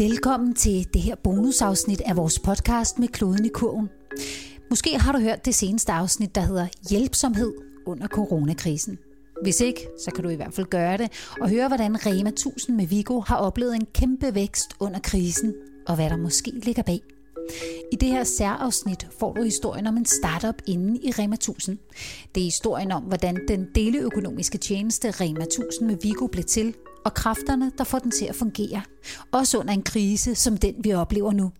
Velkommen 0.00 0.54
til 0.54 0.88
det 0.94 1.02
her 1.02 1.14
bonusafsnit 1.14 2.00
af 2.00 2.16
vores 2.16 2.38
podcast 2.38 2.98
med 2.98 3.08
kloden 3.08 3.44
i 3.44 3.48
kurven. 3.48 3.88
Måske 4.70 4.98
har 4.98 5.12
du 5.12 5.18
hørt 5.18 5.44
det 5.44 5.54
seneste 5.54 5.92
afsnit, 5.92 6.34
der 6.34 6.40
hedder 6.40 6.66
Hjælpsomhed 6.90 7.52
under 7.86 8.06
coronakrisen. 8.06 8.98
Hvis 9.42 9.60
ikke, 9.60 9.80
så 10.04 10.10
kan 10.10 10.24
du 10.24 10.30
i 10.30 10.34
hvert 10.34 10.54
fald 10.54 10.66
gøre 10.66 10.96
det 10.96 11.28
og 11.40 11.50
høre, 11.50 11.68
hvordan 11.68 12.06
Rema 12.06 12.28
1000 12.28 12.76
med 12.76 12.86
Vigo 12.86 13.20
har 13.20 13.36
oplevet 13.36 13.74
en 13.74 13.86
kæmpe 13.94 14.34
vækst 14.34 14.70
under 14.80 14.98
krisen, 14.98 15.54
og 15.86 15.94
hvad 15.94 16.10
der 16.10 16.16
måske 16.16 16.50
ligger 16.62 16.82
bag. 16.82 17.00
I 17.92 17.96
det 17.96 18.08
her 18.08 18.24
særafsnit 18.24 19.06
får 19.18 19.32
du 19.32 19.42
historien 19.42 19.86
om 19.86 19.96
en 19.96 20.06
startup 20.06 20.62
inde 20.66 21.00
i 21.00 21.10
Rema 21.10 21.34
1000. 21.34 21.78
Det 22.34 22.40
er 22.40 22.44
historien 22.44 22.92
om, 22.92 23.02
hvordan 23.02 23.40
den 23.48 23.66
deleøkonomiske 23.74 24.58
tjeneste 24.58 25.10
Rema 25.10 25.44
1000 25.44 25.86
med 25.86 25.96
Vigo 26.02 26.26
blev 26.26 26.44
til, 26.44 26.74
og 27.04 27.14
kræfterne, 27.14 27.72
der 27.78 27.84
får 27.84 27.98
den 27.98 28.10
til 28.10 28.26
at 28.26 28.34
fungere. 28.34 28.82
Også 29.32 29.58
under 29.58 29.74
en 29.74 29.82
krise 29.82 30.34
som 30.34 30.56
den, 30.56 30.74
vi 30.84 30.92
oplever 30.92 31.32
nu. 31.32 31.52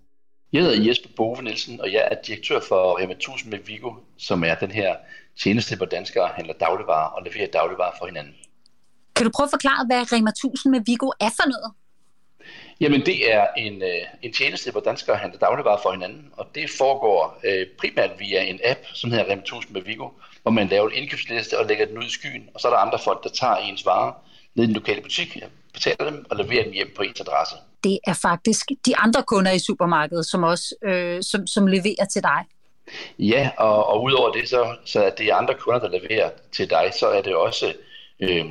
Jeg 0.53 0.63
hedder 0.63 0.85
Jesper 0.85 1.09
Bove 1.17 1.43
Nielsen, 1.43 1.81
og 1.81 1.93
jeg 1.93 2.09
er 2.11 2.17
direktør 2.27 2.61
for 2.69 2.99
Rema 3.03 3.13
1000 3.13 3.51
med 3.51 3.59
Vigo, 3.67 3.93
som 4.19 4.45
er 4.45 4.55
den 4.55 4.71
her 4.71 4.97
tjeneste, 5.43 5.77
hvor 5.77 5.87
danskere 5.87 6.29
handler 6.29 6.55
dagligvarer 6.55 7.09
og 7.09 7.23
leverer 7.23 7.51
dagligvarer 7.51 7.93
for 7.99 8.07
hinanden. 8.07 8.35
Kan 9.17 9.27
du 9.27 9.33
prøve 9.35 9.45
at 9.45 9.51
forklare, 9.51 9.87
hvad 9.87 10.13
Rema 10.13 10.31
1000 10.31 10.71
med 10.71 10.81
Vigo 10.87 11.09
er 11.21 11.31
for 11.39 11.49
noget? 11.49 11.73
Jamen 12.81 13.07
det 13.07 13.33
er 13.33 13.47
en, 13.57 13.83
øh, 13.83 14.03
en 14.23 14.33
tjeneste, 14.33 14.71
hvor 14.71 14.81
danskere 14.81 15.17
handler 15.17 15.39
dagligvarer 15.39 15.81
for 15.83 15.93
hinanden, 15.93 16.25
og 16.33 16.47
det 16.55 16.71
foregår 16.79 17.41
øh, 17.45 17.67
primært 17.79 18.11
via 18.19 18.43
en 18.43 18.61
app, 18.65 18.81
som 18.95 19.11
hedder 19.11 19.25
Rema 19.25 19.43
1000 19.43 19.73
med 19.73 19.83
Vigo, 19.83 20.09
hvor 20.43 20.51
man 20.51 20.69
laver 20.69 20.89
en 20.89 20.97
indkøbsliste 20.97 21.59
og 21.59 21.67
lægger 21.67 21.87
den 21.87 21.99
ud 21.99 22.05
i 22.05 22.11
skyen, 22.11 22.49
og 22.55 22.61
så 22.61 22.69
er 22.69 22.73
der 22.73 22.79
andre 22.79 22.99
folk, 22.99 23.25
der 23.25 23.31
tager 23.31 23.57
ens 23.57 23.87
varer 23.87 24.13
ned 24.55 24.65
i 24.65 24.67
den 24.67 24.75
lokale 24.75 25.03
butik, 25.03 25.37
betaler 25.73 26.11
dem 26.11 26.27
og 26.31 26.37
leverer 26.37 26.65
dem 26.65 26.73
hjem 26.73 26.93
på 26.97 27.03
ens 27.03 27.21
adresse. 27.21 27.55
Det 27.85 27.99
er 28.07 28.13
faktisk 28.13 28.71
de 28.87 28.97
andre 28.97 29.23
kunder 29.23 29.53
i 29.53 29.59
supermarkedet, 29.59 30.27
som 30.27 30.43
også 30.43 30.75
øh, 30.85 31.23
som, 31.23 31.47
som 31.47 31.67
leverer 31.67 32.05
til 32.13 32.23
dig. 32.23 32.45
Ja, 33.19 33.51
og, 33.59 33.87
og 33.87 34.03
udover 34.03 34.33
det, 34.33 34.49
så, 34.49 34.77
så 34.85 35.05
er 35.05 35.11
det 35.11 35.31
andre 35.31 35.55
kunder, 35.55 35.81
der 35.81 35.99
leverer 35.99 36.31
til 36.53 36.71
dig, 36.71 36.93
så 37.01 37.07
er 37.07 37.23
det 37.23 37.35
også 37.35 37.73
øh, 38.21 38.45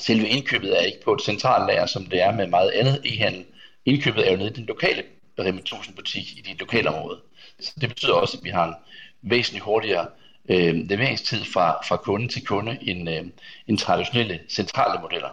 selve 0.00 0.28
indkøbet 0.28 0.78
er 0.78 0.82
ikke 0.82 1.04
på 1.04 1.12
et 1.14 1.22
centralt 1.22 1.66
lager, 1.66 1.86
som 1.86 2.06
det 2.06 2.22
er 2.22 2.32
med 2.32 2.46
meget 2.46 2.70
andet 2.70 3.00
e-handel. 3.04 3.44
Indkøbet 3.84 4.26
er 4.26 4.30
jo 4.32 4.36
nede 4.36 4.50
i 4.50 4.52
den 4.52 4.66
lokale 4.66 5.02
Rema 5.38 5.58
1000 5.58 5.96
butik 5.96 6.38
i 6.38 6.40
dit 6.40 6.58
lokale 6.58 6.88
område. 6.88 7.20
Så 7.60 7.72
det 7.80 7.88
betyder 7.88 8.12
også, 8.12 8.36
at 8.38 8.44
vi 8.44 8.50
har 8.50 8.66
en 8.68 8.74
væsentligt 9.22 9.64
hurtigere 9.64 10.06
øh, 10.48 10.74
leveringstid 10.74 11.44
fra, 11.44 11.72
fra 11.88 11.96
kunde 11.96 12.28
til 12.28 12.46
kunde 12.46 12.78
end, 12.82 13.10
øh, 13.10 13.24
end 13.66 13.78
traditionelle 13.78 14.40
centrale 14.48 15.00
modeller. 15.02 15.28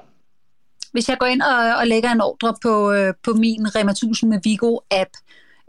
Hvis 0.92 1.10
jeg 1.10 1.18
går 1.18 1.26
ind 1.26 1.42
og, 1.42 1.76
og 1.80 1.88
lægger 1.88 2.12
en 2.12 2.22
ordre 2.22 2.56
på, 2.62 2.92
øh, 2.92 3.14
på 3.24 3.34
min 3.34 3.76
Rema 3.76 3.92
1000 3.92 4.30
med 4.30 4.40
Vigo-app, 4.46 5.12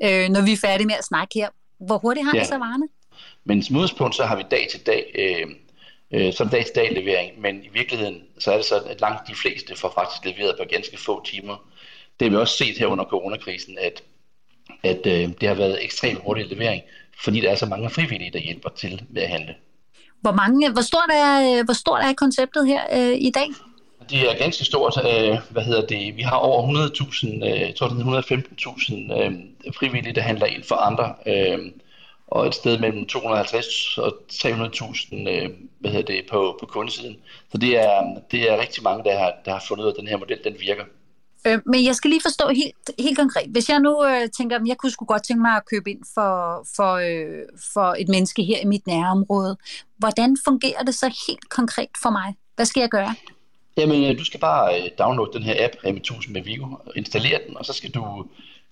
øh, 0.04 0.28
når 0.28 0.40
vi 0.40 0.52
er 0.52 0.56
færdige 0.56 0.86
med 0.86 0.94
at 0.94 1.04
snakke 1.04 1.34
her, 1.34 1.48
hvor 1.78 1.98
hurtigt 1.98 2.26
har 2.26 2.36
ja. 2.36 2.44
så 2.44 2.58
varerne? 2.58 2.88
Men 3.44 3.62
som 3.62 3.76
udgangspunkt, 3.76 4.14
så 4.14 4.24
har 4.24 4.36
vi 4.36 4.42
dag 4.50 4.68
til 4.70 4.86
dag, 4.86 5.02
øh, 5.14 5.46
øh, 6.10 6.32
som 6.32 6.48
dag 6.48 6.64
til 6.64 6.74
dag 6.74 6.92
levering, 6.92 7.40
men 7.40 7.64
i 7.64 7.68
virkeligheden, 7.72 8.22
så 8.38 8.52
er 8.52 8.56
det 8.56 8.66
sådan, 8.66 8.88
at 8.88 9.00
langt 9.00 9.28
de 9.28 9.34
fleste 9.34 9.76
får 9.76 9.92
faktisk 9.94 10.24
leveret 10.24 10.56
på 10.58 10.64
ganske 10.70 10.98
få 10.98 11.24
timer. 11.24 11.56
Det 12.20 12.26
har 12.26 12.30
vi 12.30 12.36
også 12.36 12.56
set 12.56 12.78
her 12.78 12.86
under 12.86 13.04
coronakrisen, 13.04 13.78
at, 13.78 14.02
at 14.82 15.06
øh, 15.06 15.28
det 15.40 15.48
har 15.48 15.54
været 15.54 15.84
ekstremt 15.84 16.18
hurtig 16.18 16.46
levering, 16.46 16.82
fordi 17.18 17.40
der 17.40 17.50
er 17.50 17.54
så 17.54 17.66
mange 17.66 17.90
frivillige, 17.90 18.30
der 18.30 18.38
hjælper 18.38 18.68
til 18.68 19.02
med 19.10 19.22
at 19.22 19.28
handle. 19.28 19.54
Hvor, 20.20 20.32
mange, 20.32 20.70
hvor, 20.72 20.82
stort, 20.82 21.10
er, 21.10 21.64
hvor 21.64 21.74
stort 21.74 22.00
er 22.04 22.12
konceptet 22.12 22.66
her 22.66 22.82
øh, 22.92 23.18
i 23.18 23.30
dag? 23.30 23.46
Det 24.10 24.30
er 24.30 24.38
ganske 24.38 24.64
stort. 24.64 24.96
Øh, 24.98 25.38
hvad 25.50 25.62
hedder 25.62 25.86
det? 25.86 26.16
Vi 26.16 26.22
har 26.22 26.36
over 26.36 26.88
100.000, 26.88 27.26
øh, 27.26 27.60
jeg 27.60 27.74
tror 27.76 27.88
det 27.88 28.00
er 28.00 28.22
115.000 28.22 29.22
øh, 29.22 29.32
frivillige, 29.74 30.14
der 30.14 30.20
handler 30.20 30.46
ind 30.46 30.62
for 30.62 30.74
andre. 30.74 31.14
Øh, 31.26 31.58
og 32.26 32.46
et 32.46 32.54
sted 32.54 32.78
mellem 32.78 33.06
250 33.06 33.98
og 33.98 34.16
300.000 34.32 35.28
øh, 35.28 35.50
hvad 35.78 35.90
hedder 35.90 36.12
det, 36.12 36.26
på, 36.30 36.56
på 36.60 36.66
kundesiden. 36.66 37.16
Så 37.52 37.58
det 37.58 37.78
er, 37.78 38.20
det 38.30 38.50
er 38.50 38.60
rigtig 38.60 38.82
mange, 38.82 39.04
der 39.04 39.18
har, 39.18 39.32
der 39.44 39.52
har 39.52 39.64
fundet 39.68 39.84
ud 39.84 39.88
af, 39.88 39.92
at 39.92 40.00
den 40.00 40.08
her 40.08 40.16
model 40.16 40.38
den 40.44 40.56
virker. 40.60 40.84
Øh, 41.46 41.58
men 41.66 41.84
jeg 41.84 41.94
skal 41.94 42.10
lige 42.10 42.22
forstå 42.22 42.48
helt, 42.48 42.90
helt 42.98 43.18
konkret. 43.18 43.48
Hvis 43.48 43.68
jeg 43.68 43.80
nu 43.80 44.04
øh, 44.04 44.28
tænker, 44.36 44.56
at 44.56 44.62
jeg 44.66 44.76
kunne 44.76 44.90
sgu 44.90 45.04
godt 45.04 45.24
tænke 45.26 45.42
mig 45.42 45.56
at 45.56 45.66
købe 45.70 45.90
ind 45.90 46.02
for, 46.14 46.66
for, 46.76 46.92
øh, 46.94 47.42
for 47.72 47.94
et 47.98 48.08
menneske 48.08 48.42
her 48.44 48.58
i 48.60 48.64
mit 48.64 48.86
nærområde, 48.86 49.56
hvordan 49.98 50.36
fungerer 50.44 50.82
det 50.82 50.94
så 50.94 51.06
helt 51.28 51.48
konkret 51.48 51.88
for 52.02 52.10
mig? 52.10 52.34
Hvad 52.56 52.66
skal 52.66 52.80
jeg 52.80 52.88
gøre? 52.88 53.14
Jamen, 53.76 54.10
øh, 54.10 54.18
du 54.18 54.24
skal 54.24 54.40
bare 54.40 54.82
øh, 54.82 54.90
downloade 54.98 55.32
den 55.32 55.42
her 55.42 55.64
app, 55.64 55.74
Remi 55.84 55.98
1000 55.98 56.32
med 56.32 56.42
Vigo, 56.42 56.66
installere 56.96 57.40
den, 57.46 57.56
og 57.56 57.64
så 57.64 57.72
skal 57.72 57.90
du 57.90 58.26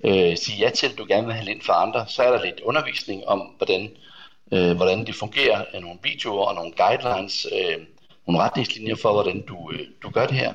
øh, 0.05 0.37
sige 0.37 0.59
ja 0.59 0.71
til, 0.71 0.87
at 0.87 0.99
du 0.99 1.05
gerne 1.09 1.27
vil 1.27 1.35
have 1.35 1.51
ind 1.51 1.63
for 1.63 1.73
andre. 1.73 2.07
Så 2.09 2.23
er 2.23 2.31
der 2.37 2.45
lidt 2.45 2.61
undervisning 2.61 3.29
om, 3.29 3.39
hvordan, 3.39 3.91
øh, 4.53 4.77
hvordan 4.77 5.07
det 5.07 5.15
fungerer, 5.15 5.65
øh, 5.75 5.81
nogle 5.81 5.99
videoer 6.03 6.47
og 6.47 6.55
nogle 6.55 6.73
guidelines, 6.73 7.47
øh, 7.53 7.87
nogle 8.27 8.43
retningslinjer 8.43 8.97
for, 8.97 9.13
hvordan 9.13 9.41
du, 9.49 9.71
øh, 9.73 9.81
du 10.03 10.11
gør 10.11 10.27
det 10.27 10.37
her. 10.37 10.53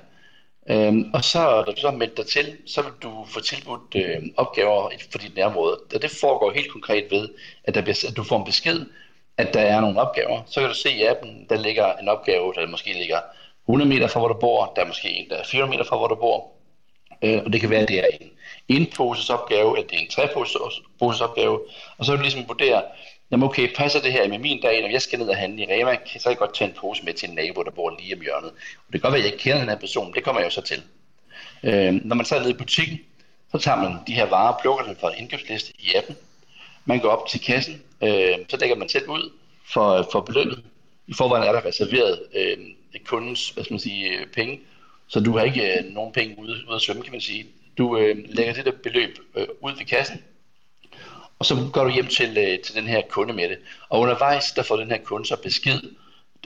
Øhm, 0.69 1.11
og 1.13 1.23
så, 1.23 1.39
når 1.39 1.73
du 1.73 1.81
så 1.81 1.91
melder 1.91 2.15
dig 2.15 2.27
til, 2.27 2.57
så 2.65 2.81
vil 2.81 2.91
du 3.03 3.25
få 3.27 3.39
tilbudt 3.39 3.95
øh, 3.95 4.23
opgaver 4.37 4.91
for 5.11 5.17
dit 5.17 5.35
nærområde. 5.35 5.77
Og 5.95 6.01
det 6.01 6.11
foregår 6.11 6.51
helt 6.51 6.71
konkret 6.71 7.11
ved, 7.11 7.29
at, 7.63 7.75
der 7.75 7.81
bliver, 7.81 8.05
at 8.09 8.17
du 8.17 8.23
får 8.23 8.37
en 8.37 8.45
besked, 8.45 8.85
at 9.37 9.53
der 9.53 9.61
er 9.61 9.81
nogle 9.81 10.01
opgaver. 10.01 10.41
Så 10.45 10.59
kan 10.59 10.69
du 10.69 10.75
se 10.75 10.91
i 10.91 11.03
appen, 11.03 11.45
der 11.49 11.57
ligger 11.57 11.93
en 11.93 12.07
opgave, 12.07 12.53
der 12.53 12.67
måske 12.67 12.93
ligger 12.93 13.19
100 13.67 13.89
meter 13.89 14.07
fra, 14.07 14.19
hvor 14.19 14.27
du 14.27 14.39
bor. 14.39 14.73
Der 14.75 14.81
er 14.81 14.87
måske 14.87 15.09
en, 15.09 15.29
der 15.29 15.35
er 15.35 15.43
400 15.43 15.77
meter 15.77 15.89
fra, 15.89 15.97
hvor 15.97 16.07
du 16.07 16.15
bor. 16.15 16.51
Øh, 17.21 17.41
og 17.45 17.53
det 17.53 17.61
kan 17.61 17.69
være, 17.69 17.81
at 17.81 17.87
det 17.87 17.99
er 17.99 18.07
en 18.21 18.31
en-poses 18.67 19.29
opgave, 19.29 19.77
eller 19.77 19.87
det 19.87 19.97
er 19.97 20.01
en 20.01 20.09
tre-poses 20.09 21.21
opgave. 21.21 21.61
Og 21.97 22.05
så 22.05 22.11
vil 22.11 22.17
du 22.17 22.23
ligesom 22.23 22.47
vurdere, 22.47 22.83
jamen 23.31 23.43
okay, 23.43 23.75
passer 23.75 24.01
det 24.01 24.11
her 24.11 24.27
med 24.27 24.39
min 24.39 24.61
dag, 24.61 24.81
når 24.81 24.89
jeg 24.89 25.01
skal 25.01 25.19
ned 25.19 25.27
og 25.27 25.37
handle 25.37 25.63
i 25.63 25.65
Rema, 25.65 25.97
så 26.05 26.23
kan 26.23 26.29
jeg 26.29 26.37
godt 26.37 26.55
tage 26.55 26.69
en 26.69 26.75
pose 26.79 27.05
med 27.05 27.13
til 27.13 27.29
en 27.29 27.35
nabo, 27.35 27.63
der 27.63 27.71
bor 27.71 27.97
lige 27.99 28.15
om 28.15 28.21
hjørnet. 28.21 28.49
Og 28.51 28.93
det 28.93 29.01
kan 29.01 29.01
godt 29.01 29.11
være, 29.11 29.19
at 29.19 29.25
jeg 29.25 29.33
ikke 29.33 29.43
kender 29.43 29.59
den 29.59 29.69
her 29.69 29.77
person, 29.77 30.13
det 30.13 30.23
kommer 30.23 30.41
jeg 30.41 30.45
jo 30.45 30.51
så 30.51 30.61
til. 30.61 30.83
Øh, 31.63 31.93
når 31.93 32.15
man 32.15 32.25
så 32.25 32.35
er 32.35 32.39
nede 32.39 32.51
i 32.51 32.57
butikken, 32.57 32.99
så 33.51 33.57
tager 33.57 33.77
man 33.77 33.97
de 34.07 34.13
her 34.13 34.25
varer 34.25 34.53
og 34.53 34.59
plukker 34.61 34.85
dem 34.85 34.95
fra 34.95 35.13
en 35.13 35.19
indkøbsliste 35.19 35.73
i 35.79 35.93
appen. 35.95 36.15
Man 36.85 36.99
går 36.99 37.09
op 37.09 37.27
til 37.27 37.39
kassen, 37.39 37.81
øh, 38.03 38.37
så 38.49 38.57
lægger 38.57 38.75
man 38.75 38.89
selv 38.89 39.09
ud 39.09 39.31
for, 39.73 40.07
for 40.11 40.21
belønnet. 40.21 40.63
I 41.07 41.13
forvejen 41.13 41.47
er 41.47 41.51
der 41.51 41.65
reserveret 41.65 42.19
øh, 42.35 42.57
kundens 43.05 43.49
hvad 43.49 43.63
skal 43.63 43.73
man 43.73 43.79
sige, 43.79 44.09
øh, 44.09 44.27
penge, 44.27 44.59
så 45.07 45.19
du 45.19 45.37
har 45.37 45.45
ikke 45.45 45.77
øh, 45.77 45.85
nogen 45.85 46.13
penge 46.13 46.39
ude, 46.39 46.51
ude 46.67 46.75
at 46.75 46.81
svømme, 46.81 47.03
kan 47.03 47.11
man 47.11 47.21
sige. 47.21 47.45
Du 47.77 47.97
øh, 47.97 48.17
lægger 48.29 48.53
det 48.53 48.65
der 48.65 48.71
beløb 48.83 49.19
øh, 49.35 49.47
ud 49.61 49.71
ved 49.77 49.85
kassen, 49.85 50.23
og 51.39 51.45
så 51.45 51.69
går 51.73 51.83
du 51.83 51.89
hjem 51.89 52.07
til, 52.07 52.37
øh, 52.37 52.59
til 52.59 52.75
den 52.75 52.87
her 52.87 53.01
kunde 53.09 53.33
med 53.33 53.49
det. 53.49 53.57
Og 53.89 53.99
undervejs, 53.99 54.51
der 54.51 54.63
får 54.63 54.77
den 54.77 54.91
her 54.91 54.97
kunde 54.97 55.25
så 55.25 55.35
besked 55.43 55.81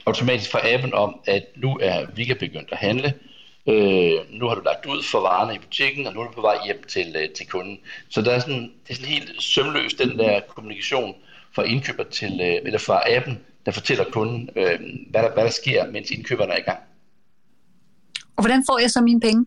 automatisk 0.05 0.51
fra 0.51 0.73
appen 0.73 0.93
om, 0.93 1.19
at 1.25 1.43
nu 1.55 1.77
er 1.81 2.05
Vika 2.15 2.33
begyndt 2.33 2.71
at 2.71 2.77
handle. 2.77 3.13
Øh, 3.67 4.19
nu 4.29 4.47
har 4.47 4.55
du 4.55 4.61
lagt 4.61 4.85
ud 4.85 5.03
for 5.03 5.19
varerne 5.19 5.55
i 5.55 5.59
butikken, 5.59 6.07
og 6.07 6.13
nu 6.13 6.21
er 6.21 6.27
du 6.27 6.31
på 6.31 6.41
vej 6.41 6.57
hjem 6.65 6.83
til, 6.87 7.15
øh, 7.15 7.29
til 7.29 7.47
kunden. 7.47 7.79
Så 8.09 8.21
der 8.21 8.31
er 8.31 8.39
sådan, 8.39 8.71
det 8.87 8.89
er 8.89 8.93
sådan 8.93 9.09
helt 9.09 9.41
sømløst, 9.41 9.99
den 9.99 10.19
der 10.19 10.39
kommunikation 10.39 11.15
fra 11.55 11.63
indkøber 11.63 12.03
til, 12.03 12.39
øh, 12.41 12.57
eller 12.65 12.79
fra 12.79 13.15
appen, 13.15 13.39
der 13.65 13.71
fortæller 13.71 14.03
kunden, 14.11 14.49
øh, 14.55 14.79
hvad, 15.09 15.23
der, 15.23 15.33
hvad 15.33 15.43
der 15.43 15.49
sker, 15.49 15.91
mens 15.91 16.11
indkøberne 16.11 16.53
er 16.53 16.57
i 16.57 16.61
gang. 16.61 16.79
Og 18.35 18.43
hvordan 18.43 18.63
får 18.69 18.79
jeg 18.79 18.91
så 18.91 19.01
mine 19.01 19.19
penge? 19.19 19.45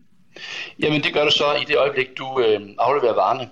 Jamen 0.79 1.03
det 1.03 1.13
gør 1.13 1.23
du 1.23 1.31
så 1.31 1.53
i 1.53 1.65
det 1.67 1.77
øjeblik, 1.77 2.17
du 2.17 2.39
øh, 2.39 2.61
afleverer 2.79 3.13
varerne 3.13 3.49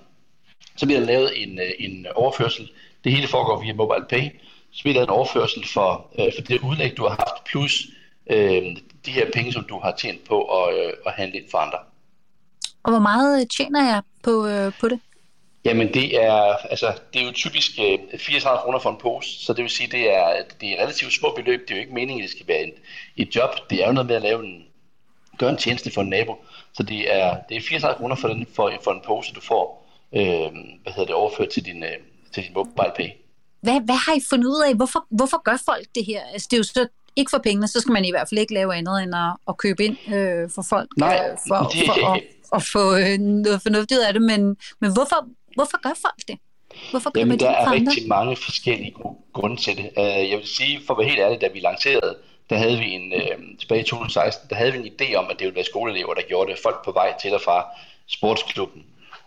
så 0.76 0.86
bliver 0.86 1.00
der 1.00 1.06
lavet 1.06 1.42
en, 1.42 1.58
øh, 1.58 1.70
en 1.78 2.06
overførsel. 2.14 2.70
Det 3.04 3.12
hele 3.12 3.28
foregår 3.28 3.62
via 3.62 3.74
mobile 3.74 4.06
pay. 4.08 4.40
Så 4.70 4.82
bliver 4.82 4.94
der 4.94 5.02
en 5.02 5.10
overførsel 5.10 5.68
for, 5.68 6.06
øh, 6.18 6.32
for 6.36 6.42
det 6.42 6.60
udlæg, 6.60 6.96
du 6.96 7.02
har 7.02 7.10
haft, 7.10 7.44
plus 7.44 7.86
øh, 8.30 8.76
de 9.06 9.10
her 9.10 9.30
penge, 9.34 9.52
som 9.52 9.64
du 9.64 9.78
har 9.78 9.94
tjent 9.98 10.24
på 10.24 10.42
at, 10.42 10.74
øh, 10.74 10.92
at 11.06 11.12
handle 11.12 11.38
ind 11.38 11.50
for 11.50 11.58
andre. 11.58 11.78
Og 12.82 12.90
hvor 12.90 13.00
meget 13.00 13.40
øh, 13.40 13.46
tjener 13.56 13.84
jeg 13.84 14.02
på, 14.22 14.46
øh, 14.46 14.72
på 14.80 14.88
det? 14.88 15.00
Jamen 15.64 15.94
det 15.94 16.24
er, 16.24 16.56
altså, 16.70 16.98
det 17.12 17.22
er 17.22 17.26
jo 17.26 17.32
typisk 17.32 17.70
øh, 17.80 18.18
34 18.18 18.60
kroner 18.60 18.78
for 18.78 18.90
en 18.90 18.96
pose, 18.96 19.44
så 19.44 19.52
det 19.52 19.62
vil 19.62 19.70
sige, 19.70 19.90
det 19.90 20.14
er, 20.14 20.42
det 20.60 20.68
er 20.72 20.82
relativt 20.82 21.12
små 21.12 21.32
beløb. 21.36 21.60
Det 21.60 21.70
er 21.70 21.74
jo 21.74 21.80
ikke 21.80 21.94
meningen, 21.94 22.24
at 22.24 22.28
det 22.28 22.36
skal 22.36 22.48
være 22.48 22.62
et, 22.62 22.74
et 23.16 23.36
job. 23.36 23.50
Det 23.70 23.82
er 23.82 23.86
jo 23.86 23.92
noget 23.92 24.06
med 24.06 24.16
at 24.16 24.22
lave 24.22 24.44
en, 24.44 24.64
gøre 25.38 25.50
en 25.50 25.56
tjeneste 25.56 25.90
for 25.90 26.00
en 26.02 26.08
nabo. 26.08 26.44
Så 26.72 26.82
det 26.82 27.14
er, 27.14 27.36
det 27.48 27.56
er 27.56 27.60
34 27.60 27.98
kroner 27.98 28.16
for, 28.16 28.28
den, 28.28 28.46
for, 28.54 28.72
for 28.84 28.90
en 28.90 29.00
pose, 29.06 29.32
du 29.32 29.40
får 29.40 29.83
øh, 30.16 30.50
hvad 30.82 30.92
hedder 30.92 31.06
det, 31.06 31.14
overført 31.14 31.48
til 31.48 31.64
din, 31.64 31.82
øh, 31.82 31.98
til 32.32 32.42
din 32.42 32.52
mobile 32.54 32.92
pay. 32.96 33.08
Hvad, 33.60 33.80
hvad 33.80 33.98
har 34.06 34.14
I 34.16 34.20
fundet 34.30 34.46
ud 34.46 34.62
af? 34.68 34.74
Hvorfor, 34.74 35.06
hvorfor 35.10 35.42
gør 35.42 35.56
folk 35.64 35.86
det 35.94 36.04
her? 36.04 36.20
Altså, 36.32 36.48
det 36.50 36.56
er 36.56 36.58
jo 36.58 36.62
så 36.62 36.86
ikke 37.16 37.30
for 37.30 37.38
pengene, 37.38 37.68
så 37.68 37.80
skal 37.80 37.92
man 37.92 38.04
i 38.04 38.10
hvert 38.10 38.28
fald 38.28 38.40
ikke 38.40 38.54
lave 38.54 38.74
andet 38.74 39.02
end 39.02 39.14
at, 39.14 39.32
at 39.48 39.56
købe 39.56 39.84
ind 39.84 39.96
øh, 40.14 40.50
for 40.54 40.62
folk. 40.68 40.88
Nej, 40.96 41.28
øh, 41.30 41.38
for, 41.48 41.56
det... 41.72 41.86
for 41.86 42.14
at, 42.14 42.22
at 42.52 42.62
få 42.62 42.96
øh, 42.96 43.18
noget 43.18 43.62
fornuftigt 43.62 43.98
ud 43.98 44.04
af 44.04 44.12
det. 44.12 44.22
Men, 44.22 44.40
men 44.80 44.92
hvorfor, 44.92 45.28
hvorfor 45.54 45.82
gør 45.82 45.94
folk 46.06 46.22
det? 46.28 46.38
Hvorfor 46.90 47.10
Jamen, 47.16 47.38
de 47.38 47.44
der 47.44 47.50
er 47.50 47.72
rigtig 47.72 48.08
mange 48.08 48.36
forskellige 48.36 48.94
grunde 49.32 49.56
til 49.56 49.76
det. 49.76 49.90
Uh, 49.96 50.30
jeg 50.30 50.38
vil 50.38 50.46
sige, 50.46 50.80
for 50.86 50.94
at 50.94 50.98
være 50.98 51.08
helt 51.08 51.20
ærlig, 51.20 51.40
da 51.40 51.48
vi 51.48 51.60
lancerede, 51.60 52.16
der 52.50 52.56
havde 52.56 52.78
vi 52.78 52.90
en, 52.90 53.12
uh, 53.12 53.58
tilbage 53.58 53.80
i 53.80 53.84
2016, 53.84 54.50
der 54.50 54.56
havde 54.56 54.72
vi 54.72 54.78
en 54.78 54.92
idé 54.94 55.14
om, 55.14 55.24
at 55.24 55.38
det 55.38 55.44
ville 55.44 55.54
være 55.54 55.64
skoleelever, 55.64 56.14
der 56.14 56.22
gjorde 56.28 56.50
det. 56.50 56.58
Folk 56.62 56.84
på 56.84 56.92
vej 56.92 57.14
til 57.22 57.34
og 57.34 57.40
fra 57.40 57.66
sportsklubben, 58.06 58.82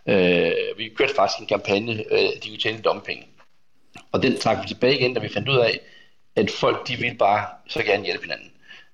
Øh, 0.07 0.77
vi 0.77 0.89
kørte 0.97 1.15
faktisk 1.15 1.39
en 1.39 1.47
kampagne, 1.47 2.03
øh, 2.11 2.29
digital 2.43 2.81
dumping. 2.81 3.25
Og 4.11 4.23
den 4.23 4.37
trak 4.37 4.57
vi 4.63 4.67
tilbage 4.67 4.99
igen, 4.99 5.13
da 5.13 5.19
vi 5.19 5.29
fandt 5.29 5.49
ud 5.49 5.57
af, 5.57 5.79
at 6.35 6.51
folk 6.51 6.87
de 6.87 6.95
vil 6.95 7.15
bare 7.15 7.45
så 7.67 7.83
gerne 7.83 8.05
hjælpe 8.05 8.23
hinanden. 8.23 8.51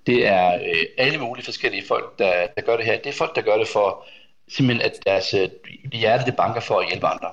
Det 0.07 0.27
er 0.27 0.54
øh, 0.54 0.86
alle 0.98 1.18
mulige 1.18 1.45
forskellige 1.45 1.88
folk, 1.88 2.19
der, 2.19 2.48
der 2.56 2.62
gør 2.62 2.77
det 2.77 2.86
her. 2.86 2.98
Det 2.98 3.10
er 3.10 3.13
folk, 3.13 3.36
der 3.36 3.42
gør 3.42 3.57
det 3.57 3.68
for 3.68 4.06
simpelthen, 4.48 4.92
at 4.92 5.00
deres 5.06 5.33
øh, 5.33 5.50
hjerte 5.94 6.25
det 6.25 6.36
banker 6.36 6.62
for 6.62 6.80
at 6.80 6.88
hjælpe 6.88 7.07
andre. 7.07 7.30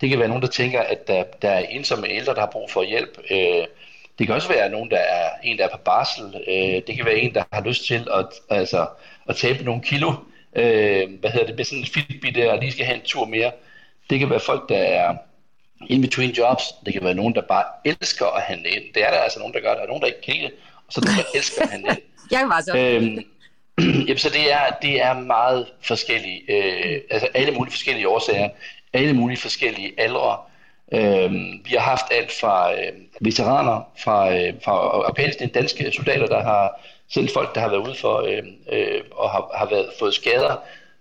Det 0.00 0.08
kan 0.08 0.18
være 0.18 0.28
nogen, 0.28 0.42
der 0.42 0.48
tænker, 0.48 0.80
at 0.80 1.08
der, 1.08 1.24
der 1.42 1.50
er 1.50 1.58
ensomme 1.58 2.08
ældre, 2.08 2.34
der 2.34 2.40
har 2.40 2.50
brug 2.52 2.70
for 2.70 2.82
hjælp. 2.82 3.18
Øh, 3.30 3.66
det 4.18 4.26
kan 4.26 4.34
også 4.34 4.48
være 4.48 4.70
nogen, 4.70 4.90
der 4.90 4.98
er 4.98 5.30
en, 5.42 5.58
der 5.58 5.64
er 5.64 5.76
på 5.76 5.82
barsel. 5.84 6.44
Øh, 6.48 6.82
det 6.86 6.96
kan 6.96 7.04
være 7.04 7.18
en, 7.18 7.34
der 7.34 7.44
har 7.52 7.64
lyst 7.64 7.86
til 7.86 8.08
at, 8.14 8.26
altså, 8.50 8.86
at 9.28 9.36
tabe 9.36 9.64
nogle 9.64 9.82
kilo. 9.82 10.12
Øh, 10.56 11.20
hvad 11.20 11.30
hedder 11.30 11.46
det, 11.46 11.56
med 11.56 11.64
sådan 11.64 11.78
en 11.78 11.86
fitbit 11.86 12.38
og 12.38 12.58
lige 12.58 12.72
skal 12.72 12.84
have 12.84 12.96
en 12.96 13.04
tur 13.04 13.26
mere. 13.26 13.52
Det 14.10 14.18
kan 14.18 14.30
være 14.30 14.40
folk, 14.40 14.68
der 14.68 14.78
er 14.78 15.16
in 15.86 16.00
between 16.00 16.30
jobs. 16.30 16.64
Det 16.86 16.92
kan 16.92 17.04
være 17.04 17.14
nogen, 17.14 17.34
der 17.34 17.40
bare 17.40 17.64
elsker 17.84 18.26
at 18.26 18.42
handle 18.42 18.68
ind. 18.68 18.84
Det 18.94 19.02
er 19.04 19.10
der 19.10 19.18
altså 19.18 19.38
nogen, 19.38 19.54
der 19.54 19.60
gør 19.60 19.68
det. 19.68 19.76
Der 19.76 19.82
er 19.82 19.88
nogen, 19.88 20.00
der 20.00 20.06
ikke 20.06 20.22
kan 20.22 20.34
det, 20.34 20.52
og 20.86 20.92
så 20.92 21.00
der 21.00 21.06
nogen, 21.06 21.24
der 21.32 21.38
elsker 21.38 21.62
at 21.62 21.70
handle 21.70 21.90
ind. 21.90 22.02
Jeg 22.30 22.48
var 22.48 22.60
så. 22.60 22.76
Øhm, 22.76 23.18
jamen, 24.08 24.18
så 24.18 24.28
det 24.28 24.52
er, 24.52 24.70
det 24.82 25.02
er 25.02 25.14
meget 25.14 25.66
forskellige, 25.82 26.42
øh, 26.48 27.00
altså 27.10 27.28
alle 27.34 27.52
mulige 27.52 27.72
forskellige 27.72 28.08
årsager, 28.08 28.48
alle 28.92 29.12
mulige 29.12 29.38
forskellige 29.38 29.92
aldre. 29.98 30.36
Øh, 30.92 31.32
vi 31.64 31.70
har 31.70 31.80
haft 31.80 32.04
alt 32.10 32.32
fra 32.40 32.72
øh, 32.72 32.92
veteraner 33.20 33.92
fra, 33.98 34.34
øh, 34.34 34.54
fra 34.64 34.72
Afghanistan, 35.06 35.48
danske 35.48 35.92
soldater, 35.92 36.26
der 36.26 36.42
har 36.42 36.80
selv 37.08 37.28
folk, 37.28 37.54
der 37.54 37.60
har 37.60 37.68
været 37.68 37.88
ude 37.88 37.94
for 37.94 38.16
øh, 38.20 38.42
øh, 38.72 39.02
og 39.10 39.30
har, 39.30 39.50
har 39.54 39.66
været, 39.70 39.90
fået 39.98 40.14
skader, 40.14 40.56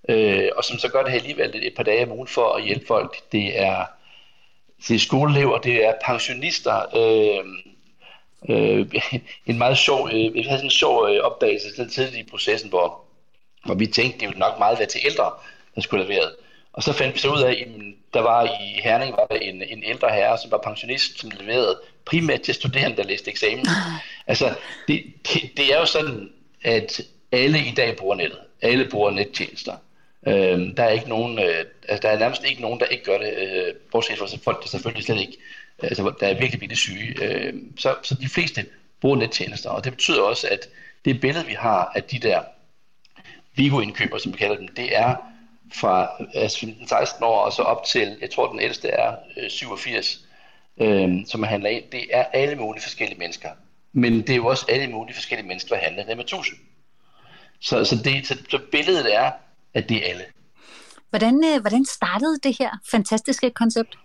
øh, 0.09 0.49
og 0.57 0.63
som 0.63 0.79
så 0.79 0.89
gør 0.89 1.03
det 1.03 1.11
her 1.11 1.19
alligevel 1.19 1.51
et, 1.55 1.75
par 1.75 1.83
dage 1.83 2.03
om 2.03 2.11
ugen 2.11 2.27
for 2.27 2.53
at 2.53 2.63
hjælpe 2.63 2.85
folk. 2.87 3.31
Det 3.31 3.59
er, 3.61 3.85
det 4.87 4.95
er 4.95 4.99
skoleelever, 4.99 5.57
det 5.57 5.85
er 5.85 5.93
pensionister, 6.05 6.95
øh, 6.95 7.45
øh, 8.49 8.87
en 9.45 9.57
meget 9.57 9.77
sjov, 9.77 10.07
øh, 10.07 10.33
vi 10.33 10.41
havde 10.41 10.57
sådan 10.57 10.65
en 10.65 10.71
sjov 10.71 11.09
øh, 11.09 11.19
opdagelse 11.23 11.75
til 11.75 11.89
tidligt 11.89 12.27
i 12.27 12.29
processen, 12.29 12.69
hvor, 12.69 13.01
hvor 13.65 13.75
vi 13.75 13.87
tænkte, 13.87 14.19
det 14.19 14.27
ville 14.27 14.39
nok 14.39 14.59
meget 14.59 14.79
være 14.79 14.87
til 14.87 15.01
ældre, 15.05 15.31
der 15.75 15.81
skulle 15.81 16.03
have 16.03 16.15
været. 16.15 16.35
Og 16.73 16.83
så 16.83 16.93
fandt 16.93 17.15
vi 17.15 17.19
så 17.19 17.29
ud 17.29 17.41
af, 17.41 17.51
at 17.51 17.67
der 18.13 18.21
var 18.21 18.43
i 18.43 18.81
Herning 18.83 19.11
var 19.11 19.25
der 19.25 19.35
en, 19.35 19.63
en 19.63 19.83
ældre 19.83 20.09
herre, 20.09 20.37
som 20.37 20.51
var 20.51 20.57
pensionist, 20.57 21.19
som 21.19 21.31
leverede 21.39 21.79
primært 22.05 22.41
til 22.41 22.53
studerende, 22.53 22.97
der 22.97 23.03
læste 23.03 23.31
eksamen. 23.31 23.65
Altså, 24.27 24.55
det, 24.87 25.03
det, 25.33 25.57
det 25.57 25.73
er 25.73 25.79
jo 25.79 25.85
sådan, 25.85 26.29
at 26.63 27.01
alle 27.31 27.59
i 27.59 27.71
dag 27.71 27.95
bruger 27.95 28.15
nettet. 28.15 28.39
Alle 28.61 28.89
bruger 28.89 29.11
nettjenester. 29.11 29.75
Øh, 30.27 30.77
der 30.77 30.83
er 30.83 30.89
ikke 30.89 31.09
nogen, 31.09 31.39
øh, 31.39 31.65
altså, 31.87 32.07
der 32.07 32.09
er 32.09 32.19
nærmest 32.19 32.43
ikke 32.45 32.61
nogen, 32.61 32.79
der 32.79 32.85
ikke 32.85 33.03
gør 33.03 33.17
det, 33.17 33.33
øh, 33.37 33.73
bortset 33.91 34.17
fra 34.17 34.27
folk, 34.43 34.63
der 34.63 34.67
selvfølgelig 34.67 35.03
slet 35.03 35.19
ikke, 35.19 35.37
altså, 35.79 36.13
der 36.19 36.27
er 36.27 36.33
virkelig 36.33 36.61
virkelig 36.61 36.77
syge. 36.77 37.23
Øh, 37.23 37.53
så, 37.77 37.95
så 38.03 38.15
de 38.15 38.29
fleste 38.29 38.65
bruger 39.01 39.17
nettjenester, 39.17 39.69
og 39.69 39.83
det 39.83 39.93
betyder 39.93 40.21
også, 40.21 40.47
at 40.51 40.69
det 41.05 41.21
billede, 41.21 41.45
vi 41.45 41.53
har 41.53 41.91
af 41.95 42.03
de 42.03 42.19
der 42.19 42.41
Vigo-indkøber, 43.55 44.17
som 44.17 44.33
vi 44.33 44.37
kalder 44.37 44.57
dem, 44.57 44.67
det 44.67 44.97
er 44.97 45.15
fra 45.73 46.09
altså 46.33 46.65
15-16 46.65 47.25
år 47.25 47.39
og 47.39 47.53
så 47.53 47.61
op 47.61 47.85
til, 47.85 48.17
jeg 48.21 48.29
tror 48.29 48.51
den 48.51 48.59
ældste 48.59 48.87
er 48.87 49.15
øh, 49.37 49.49
87, 49.49 50.25
øh, 50.77 51.09
som 51.27 51.39
man 51.39 51.49
handler 51.49 51.69
ind. 51.69 51.83
Det 51.91 52.07
er 52.11 52.23
alle 52.23 52.55
mulige 52.55 52.83
forskellige 52.83 53.19
mennesker. 53.19 53.49
Men 53.97 54.13
det 54.13 54.29
er 54.29 54.35
jo 54.35 54.45
også 54.45 54.65
alle 54.69 54.87
mulige 54.87 55.15
forskellige 55.15 55.47
mennesker, 55.47 55.75
der 55.75 55.83
handler 55.83 56.05
det 56.05 56.17
med 56.17 56.23
1000. 56.23 56.57
Så, 57.59 57.85
så, 57.85 57.95
det, 58.03 58.27
så, 58.27 58.37
så 58.49 58.59
billedet 58.71 59.15
er, 59.15 59.31
at 59.73 59.89
det 59.89 59.97
er 59.97 60.09
alle. 60.09 60.23
Hvordan, 61.09 61.43
øh, 61.45 61.61
hvordan 61.61 61.85
startede 61.85 62.39
det 62.43 62.55
her 62.59 62.69
fantastiske 62.91 63.49
koncept? 63.49 63.97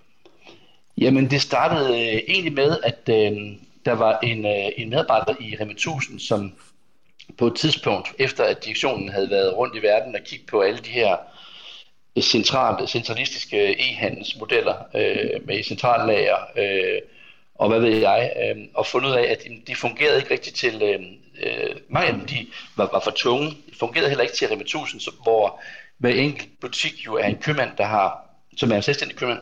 Jamen, 0.98 1.30
det 1.30 1.42
startede 1.42 1.88
øh, 1.88 2.22
egentlig 2.28 2.52
med, 2.52 2.76
at 2.82 3.08
øh, 3.08 3.56
der 3.84 3.92
var 3.92 4.18
en, 4.18 4.46
øh, 4.46 4.72
en 4.76 4.90
medarbejder 4.90 5.34
i 5.40 5.56
Rema 5.60 5.72
1000, 5.72 6.20
som 6.20 6.52
på 7.38 7.46
et 7.46 7.56
tidspunkt, 7.56 8.14
efter 8.18 8.44
at 8.44 8.64
direktionen 8.64 9.08
havde 9.08 9.30
været 9.30 9.56
rundt 9.56 9.76
i 9.76 9.82
verden 9.82 10.14
og 10.14 10.20
kigget 10.24 10.48
på 10.48 10.60
alle 10.60 10.80
de 10.80 10.90
her 10.90 11.16
centrale, 12.20 12.88
centralistiske 12.88 13.80
e-handelsmodeller 13.80 14.74
øh, 14.94 15.46
med 15.46 15.62
centrallager 15.62 16.36
øh, 16.56 17.00
og 17.60 17.68
hvad 17.68 17.80
ved 17.80 17.96
jeg, 17.96 18.32
øh, 18.42 18.56
og 18.74 18.86
fundet 18.86 19.08
ud 19.08 19.14
af, 19.14 19.22
at 19.22 19.44
de 19.66 19.74
fungerede 19.74 20.16
ikke 20.16 20.30
rigtigt 20.30 20.56
til, 20.56 20.82
øh, 20.82 21.00
mange 21.88 22.08
af 22.08 22.14
dem 22.14 22.26
de 22.26 22.46
var, 22.76 22.88
var 22.92 23.00
for 23.00 23.10
tunge, 23.10 23.50
de 23.50 23.76
fungerede 23.78 24.08
heller 24.08 24.22
ikke 24.22 24.34
til 24.34 24.48
Rema 24.48 24.62
1000, 24.62 25.00
så, 25.00 25.10
hvor 25.22 25.60
hver 25.98 26.10
enkelt 26.10 26.60
butik 26.60 27.06
jo 27.06 27.14
er 27.14 27.24
en 27.24 27.36
købmand, 27.36 27.70
der 27.78 27.84
har, 27.84 28.24
som 28.56 28.72
er 28.72 28.76
en 28.76 28.82
selvstændig 28.82 29.16
købmand. 29.16 29.38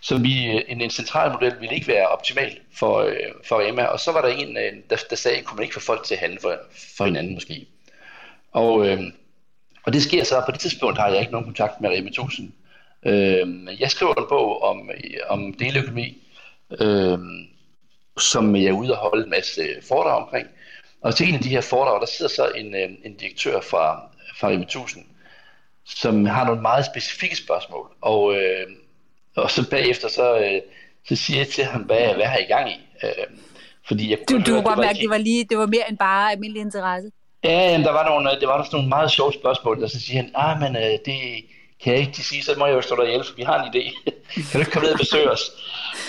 Så 0.00 0.18
vi, 0.18 0.46
øh, 0.46 0.62
en, 0.68 0.80
en 0.80 0.90
central 0.90 1.32
model 1.32 1.60
ville 1.60 1.74
ikke 1.74 1.88
være 1.88 2.08
optimal 2.08 2.58
for, 2.74 2.98
øh, 2.98 3.16
for 3.44 3.68
Rema, 3.68 3.84
og 3.84 4.00
så 4.00 4.12
var 4.12 4.20
der 4.20 4.28
en, 4.28 4.56
øh, 4.56 4.72
der, 4.90 4.96
der 5.10 5.16
sagde, 5.16 5.42
kunne 5.42 5.56
man 5.56 5.62
ikke 5.62 5.74
få 5.74 5.80
folk 5.80 6.04
til 6.04 6.14
at 6.14 6.20
handle 6.20 6.38
for, 6.40 6.58
for 6.96 7.04
hinanden 7.04 7.34
måske. 7.34 7.66
Og 8.52 8.88
øh, 8.88 9.02
og 9.84 9.92
det 9.92 10.02
sker 10.02 10.24
så, 10.24 10.42
på 10.46 10.52
det 10.52 10.60
tidspunkt 10.60 10.98
har 10.98 11.08
jeg 11.08 11.20
ikke 11.20 11.32
nogen 11.32 11.46
kontakt 11.46 11.80
med 11.80 11.90
Rema 11.90 12.08
1000. 12.08 12.52
Øh, 13.06 13.80
jeg 13.80 13.90
skriver 13.90 14.14
en 14.14 14.26
bog 14.28 14.62
om, 14.62 14.90
om 15.28 15.54
deleøkonomi, 15.54 16.22
øh, 16.80 17.18
som 18.18 18.56
jeg 18.56 18.64
er 18.64 18.72
ude 18.72 18.92
og 18.92 18.98
holde 18.98 19.24
en 19.24 19.30
masse 19.30 19.62
foredrag 19.88 20.22
omkring. 20.22 20.46
Og 21.02 21.14
til 21.14 21.28
en 21.28 21.34
af 21.34 21.40
de 21.40 21.48
her 21.48 21.60
foredrag, 21.60 22.00
der 22.00 22.06
sidder 22.06 22.30
så 22.30 22.48
en, 22.54 22.74
øh, 22.74 22.90
en 23.04 23.14
direktør 23.16 23.60
fra, 23.60 24.00
fra 24.40 24.48
Rema 24.48 24.62
1000, 24.62 25.04
som 25.86 26.24
har 26.24 26.46
nogle 26.46 26.62
meget 26.62 26.86
specifikke 26.86 27.36
spørgsmål. 27.36 27.86
Og, 28.00 28.34
øh, 28.34 28.66
og 29.36 29.50
så 29.50 29.70
bagefter, 29.70 30.08
så, 30.08 30.38
øh, 30.38 30.60
så 31.08 31.16
siger 31.16 31.38
jeg 31.38 31.48
til 31.48 31.64
ham, 31.64 31.82
hvad, 31.82 32.14
hvad 32.14 32.26
har 32.26 32.38
I 32.38 32.44
gang 32.44 32.70
i? 32.70 32.80
Øh, 33.04 33.26
fordi 33.88 34.10
jeg 34.10 34.18
du, 34.28 34.38
du 34.38 34.44
kunne 34.44 34.62
godt 34.62 34.78
mærke, 34.78 34.90
at 34.90 34.96
det 34.96 35.10
var, 35.10 35.18
lige, 35.18 35.44
det 35.44 35.58
var 35.58 35.66
mere 35.66 35.88
end 35.88 35.98
bare 35.98 36.32
almindelig 36.32 36.60
interesse. 36.60 37.10
Ja, 37.44 37.70
jamen, 37.70 37.86
der 37.86 37.92
var 37.92 38.08
nogle, 38.08 38.30
det 38.40 38.48
var 38.48 38.56
der 38.56 38.64
sådan 38.64 38.76
nogle 38.76 38.88
meget 38.88 39.10
sjove 39.10 39.32
spørgsmål, 39.32 39.84
og 39.84 39.90
så 39.90 40.00
siger 40.00 40.22
han, 40.22 40.30
ah, 40.34 40.60
men 40.60 40.76
øh, 40.76 40.98
det 41.06 41.44
kan 41.82 41.92
jeg 41.92 42.00
ikke 42.00 42.22
sige, 42.22 42.42
så 42.42 42.54
må 42.58 42.66
jeg 42.66 42.74
jo 42.74 42.80
stå 42.80 42.96
der 42.96 43.22
for 43.22 43.34
vi 43.34 43.42
har 43.42 43.62
en 43.62 43.74
idé. 43.74 44.12
kan 44.50 44.52
du 44.52 44.58
ikke 44.58 44.70
komme 44.70 44.86
ned 44.86 44.92
og 44.92 44.98
besøge 44.98 45.30
os? 45.30 45.50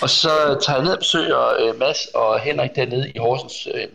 Og 0.02 0.10
så 0.10 0.58
tager 0.62 0.76
jeg 0.76 0.84
ned 0.84 0.92
og 0.92 0.98
besøger 0.98 1.60
øh, 1.60 1.78
Mads 1.78 2.06
og 2.14 2.40
Henrik 2.40 2.70
dernede 2.76 3.12
i 3.14 3.18
Horsens 3.18 3.68
øh, 3.74 3.88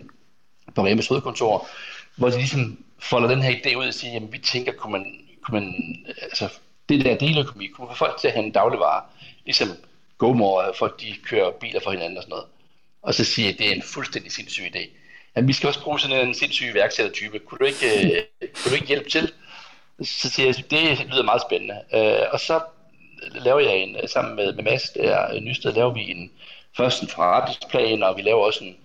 på 0.76 0.86
Remes 0.86 1.08
hovedkontor, 1.08 1.68
hvor 2.16 2.30
de 2.30 2.38
ligesom 2.38 2.84
folder 3.00 3.30
den 3.30 3.42
her 3.42 3.52
idé 3.52 3.76
ud 3.76 3.88
og 3.88 3.94
siger, 3.94 4.14
jamen 4.14 4.32
vi 4.32 4.38
tænker, 4.38 4.72
kunne 4.72 4.92
man, 4.92 5.06
kunne 5.44 5.60
man 5.60 5.76
altså 6.22 6.50
det 6.90 7.06
der 7.06 7.18
deleøkonomi, 7.18 7.68
kunne 7.68 7.88
man 7.88 7.96
få 7.96 8.06
folk 8.06 8.18
til 8.20 8.28
at 8.28 8.34
handle 8.34 8.52
dagligvarer, 8.52 9.02
ligesom 9.46 9.70
GoMore, 10.18 10.74
folk 10.76 11.02
de 11.02 11.16
kører 11.26 11.52
biler 11.52 11.80
for 11.84 11.92
hinanden 11.92 12.18
og 12.18 12.24
sådan 12.24 12.32
noget. 12.32 12.46
Og 13.02 13.14
så 13.14 13.24
siger 13.24 13.46
jeg, 13.46 13.54
at 13.54 13.60
det 13.60 13.68
er 13.68 13.76
en 13.76 13.84
fuldstændig 13.84 14.32
sindssyg 14.32 14.64
idé 14.76 14.90
at 15.36 15.48
vi 15.48 15.54
skal 15.54 15.68
også 15.68 15.82
bruge 15.84 16.00
sådan 16.00 16.28
en 16.28 16.34
sindssyg 16.34 16.66
iværksættertype. 16.72 17.40
Kunne 17.40 17.58
du 17.60 17.66
ikke, 17.66 17.86
øh, 17.86 18.24
kunne 18.42 18.70
du 18.70 18.76
ikke 18.76 18.88
hjælpe 18.88 19.10
til? 19.10 19.32
Så 20.04 20.30
siger 20.30 20.48
jeg, 20.48 20.56
det 20.72 21.08
lyder 21.12 21.24
meget 21.24 21.42
spændende. 21.42 21.82
Øh, 21.94 22.26
og 22.32 22.40
så 22.40 22.60
laver 23.36 23.60
jeg 23.60 23.78
en, 23.78 23.96
øh, 23.96 24.10
sammen 24.10 24.36
med, 24.36 24.54
med 24.54 24.64
Mads 24.64 24.90
der, 24.90 25.40
Nysted, 25.40 25.74
laver 25.74 25.94
vi 25.94 26.12
en, 26.12 26.32
først 26.78 27.02
en 27.02 27.08
forretningsplan, 27.08 28.04
og 28.04 28.18
vi 28.18 28.22
laver 28.22 28.46
også 28.46 28.64
en, 28.64 28.78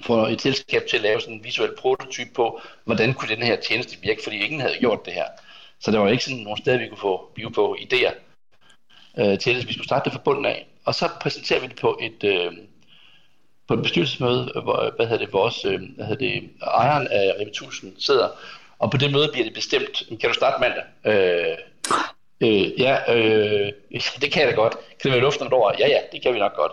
får 0.00 0.28
et 0.28 0.40
selskab 0.40 0.82
til 0.90 0.96
at 0.96 1.02
lave 1.02 1.20
sådan 1.20 1.34
en 1.34 1.44
visuel 1.44 1.76
prototyp 1.78 2.28
på, 2.34 2.60
hvordan 2.84 3.14
kunne 3.14 3.34
den 3.36 3.42
her 3.42 3.56
tjeneste 3.56 3.98
virke, 4.02 4.20
fordi 4.22 4.44
ingen 4.44 4.60
havde 4.60 4.78
gjort 4.78 5.04
det 5.04 5.12
her. 5.12 5.26
Så 5.80 5.90
der 5.90 5.98
var 5.98 6.08
ikke 6.08 6.24
sådan 6.24 6.40
nogle 6.40 6.58
steder, 6.58 6.78
vi 6.78 6.88
kunne 6.88 6.98
få 6.98 7.30
blive 7.34 7.50
på 7.50 7.76
idéer 7.80 8.14
øh, 9.18 9.38
til, 9.38 9.60
at 9.60 9.68
vi 9.68 9.72
skulle 9.72 9.88
starte 9.88 10.04
det 10.04 10.12
fra 10.12 10.22
bunden 10.24 10.44
af. 10.44 10.66
Og 10.84 10.94
så 10.94 11.08
præsenterer 11.20 11.60
vi 11.60 11.66
det 11.66 11.76
på 11.76 11.98
et, 12.02 12.24
øh, 12.24 12.52
på 13.68 13.74
et 13.74 13.82
bestyrelsesmøde, 13.82 14.60
hvor 14.62 14.92
hvad 14.96 15.06
hedder 15.06 15.24
det, 15.24 15.32
vores 15.32 15.64
øh, 15.64 15.80
hvad 15.96 16.06
hedder 16.06 16.26
det, 16.26 16.50
ejeren 16.62 17.08
af 17.08 17.34
Rema 17.40 17.50
1000 17.50 17.92
sidder, 17.98 18.28
og 18.82 18.90
på 18.90 18.96
det 18.96 19.12
møde 19.12 19.28
bliver 19.32 19.44
det 19.44 19.54
bestemt, 19.54 20.02
kan 20.20 20.30
du 20.30 20.34
starte 20.34 20.60
mandag? 20.60 20.84
Øh, 21.06 21.56
øh, 22.40 22.80
ja, 22.80 23.14
øh, 23.14 23.72
det 24.20 24.32
kan 24.32 24.42
jeg 24.42 24.50
da 24.50 24.54
godt. 24.54 24.72
Kan 24.72 25.02
det 25.02 25.12
være 25.12 25.20
luften 25.20 25.52
over? 25.52 25.72
Ja, 25.78 25.88
ja, 25.88 25.98
det 26.12 26.22
kan 26.22 26.34
vi 26.34 26.38
nok 26.38 26.56
godt. 26.56 26.72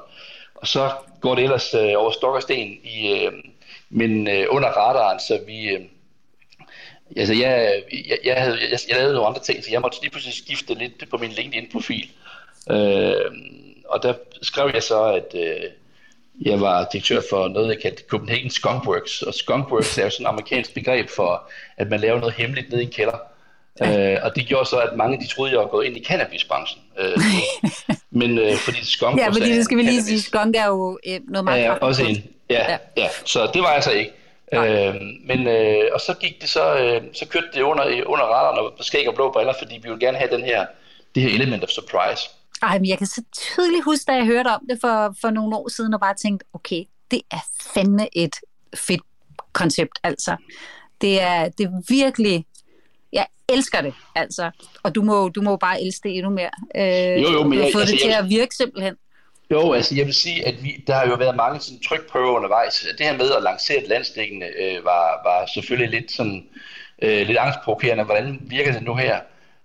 Og 0.56 0.68
så 0.68 0.92
går 1.22 1.36
det 1.36 1.44
ellers 1.44 1.74
øh, 1.74 1.94
over 1.98 2.12
stok 2.12 2.36
og 2.36 2.42
sten, 2.42 2.78
i, 2.84 3.08
øh, 3.14 3.32
men 3.90 4.28
øh, 4.28 4.46
under 4.50 4.70
radaren, 4.70 5.20
så 5.20 5.40
vi... 5.48 5.70
Øh, 5.70 5.82
altså, 7.18 7.34
jeg, 7.34 7.84
jeg, 8.10 8.18
jeg, 8.24 8.42
havde, 8.42 8.58
jeg, 8.72 8.80
jeg 8.90 8.98
lavede 8.98 9.14
nogle 9.14 9.28
andre 9.28 9.42
ting, 9.42 9.64
så 9.64 9.72
jeg 9.72 9.82
måtte 9.82 10.02
lige 10.02 10.12
pludselig 10.12 10.36
skifte 10.36 10.74
lidt 10.74 11.10
på 11.10 11.18
min 11.18 11.32
LinkedIn-profil. 11.32 12.10
Øh, 12.72 13.32
og 13.86 14.04
der 14.04 14.14
skrev 14.42 14.72
jeg 14.74 14.84
så, 14.84 15.04
at... 15.04 15.36
Øh, 15.36 15.70
jeg 16.42 16.62
var 16.62 16.88
direktør 16.92 17.22
for 17.30 17.48
noget, 17.48 17.68
jeg 17.68 17.82
kaldte 17.82 18.04
Copenhagen 18.08 18.50
Skunkworks, 18.50 19.22
og 19.22 19.34
Skunkworks 19.34 19.98
er 19.98 20.04
jo 20.04 20.10
sådan 20.10 20.26
et 20.26 20.30
amerikansk 20.30 20.74
begreb 20.74 21.10
for, 21.10 21.50
at 21.78 21.90
man 21.90 22.00
laver 22.00 22.20
noget 22.20 22.34
hemmeligt 22.34 22.70
nede 22.70 22.82
i 22.82 22.86
en 22.86 22.92
kælder. 22.92 23.18
Ja. 23.82 24.14
Øh, 24.14 24.20
og 24.24 24.36
det 24.36 24.46
gjorde 24.46 24.70
så, 24.70 24.78
at 24.78 24.98
mange 24.98 25.20
de 25.20 25.28
troede, 25.28 25.52
jeg 25.52 25.60
var 25.60 25.68
gået 25.68 25.86
ind 25.86 25.98
i 25.98 26.04
cannabisbranchen. 26.04 26.82
Øh, 27.00 27.18
men 28.22 28.38
øh, 28.38 28.56
fordi 28.56 28.86
skunk 28.86 29.20
Ja, 29.20 29.28
fordi 29.28 29.56
det 29.56 29.66
skal 29.66 29.78
vi 29.78 29.82
lige 29.82 30.04
sige, 30.04 30.22
skunk 30.22 30.56
er 30.56 30.68
jo 30.68 31.00
øh, 31.08 31.20
noget 31.28 31.46
meget 31.46 31.64
ja, 31.64 31.74
også 31.74 32.04
en. 32.04 32.24
Ja, 32.50 32.72
ja, 32.72 32.78
ja, 32.98 33.08
så 33.26 33.50
det 33.54 33.62
var 33.62 33.74
jeg 33.74 33.84
så 33.84 33.92
ikke. 33.92 34.12
Øh, 34.54 34.96
men, 35.26 35.48
øh, 35.48 35.84
og 35.94 36.02
så 36.02 36.14
gik 36.14 36.42
det 36.42 36.50
så, 36.50 36.76
øh, 36.76 37.02
så 37.14 37.28
kørte 37.28 37.48
det 37.54 37.62
under, 37.62 37.84
under 38.06 38.26
radaren 38.26 38.60
og 38.60 38.86
skæg 38.86 39.08
og 39.08 39.16
blå 39.16 39.32
briller, 39.32 39.54
fordi 39.60 39.76
vi 39.76 39.90
ville 39.90 40.00
gerne 40.00 40.18
have 40.18 40.32
den 40.32 40.44
her 40.44 40.66
det 41.16 41.24
her 41.24 41.30
element 41.30 41.64
of 41.64 41.70
surprise. 41.70 42.30
Ej, 42.62 42.80
men 42.80 42.90
jeg 42.90 42.98
kan 42.98 43.08
så 43.08 43.24
tydeligt 43.38 43.84
huske, 43.84 44.06
da 44.08 44.16
jeg 44.16 44.26
hørte 44.26 44.48
om 44.48 44.62
det 44.70 44.78
for, 44.82 45.16
for 45.22 45.30
nogle 45.30 45.56
år 45.56 45.68
siden, 45.68 45.94
og 45.94 46.00
bare 46.00 46.14
tænkte, 46.14 46.46
okay, 46.54 46.84
det 47.12 47.22
er 47.32 47.40
fandme 47.74 48.08
et 48.14 48.36
fedt 48.76 49.02
koncept, 49.54 50.00
altså. 50.04 50.36
Det 51.02 51.22
er, 51.22 51.50
det 51.50 51.66
er 51.66 51.82
virkelig, 51.90 52.46
jeg 53.14 53.28
elsker 53.50 53.82
det, 53.82 53.94
altså. 54.16 54.52
Og 54.84 54.96
du 54.96 55.02
må, 55.02 55.30
du 55.30 55.42
må 55.42 55.56
bare 55.56 55.82
elske 55.82 56.10
det 56.10 56.18
endnu 56.18 56.30
mere. 56.30 56.52
Øh, 56.76 57.24
jo, 57.24 57.32
jo, 57.32 57.44
men 57.44 57.58
du 57.58 57.64
har 57.64 57.72
fået 57.72 57.82
altså, 57.82 57.96
det 57.96 58.02
til 58.02 58.10
jeg, 58.10 58.20
at 58.20 58.30
virke 58.30 58.56
simpelthen. 58.56 58.96
Jo, 59.52 59.74
altså 59.74 59.96
jeg 59.96 60.06
vil 60.06 60.14
sige, 60.14 60.48
at 60.48 60.64
vi, 60.64 60.84
der 60.88 60.94
har 60.94 61.08
jo 61.08 61.16
været 61.16 61.36
mange 61.36 61.60
sådan, 61.60 61.82
trykprøver 61.82 62.32
undervejs. 62.32 62.88
Det 62.98 63.06
her 63.06 63.18
med 63.18 63.32
at 63.32 63.44
lancere 63.44 63.84
et 63.84 63.88
landstækkende 63.88 64.48
øh, 64.60 64.86
var, 64.86 65.22
var 65.24 65.50
selvfølgelig 65.54 66.02
lidt 66.02 66.12
sådan 66.12 66.44
øh, 67.02 67.28
lidt 67.28 67.38
angstprovokerende. 67.38 68.04
Hvordan 68.04 68.40
virker 68.42 68.72
det 68.72 68.84
nu 68.84 68.96
her? 68.96 69.20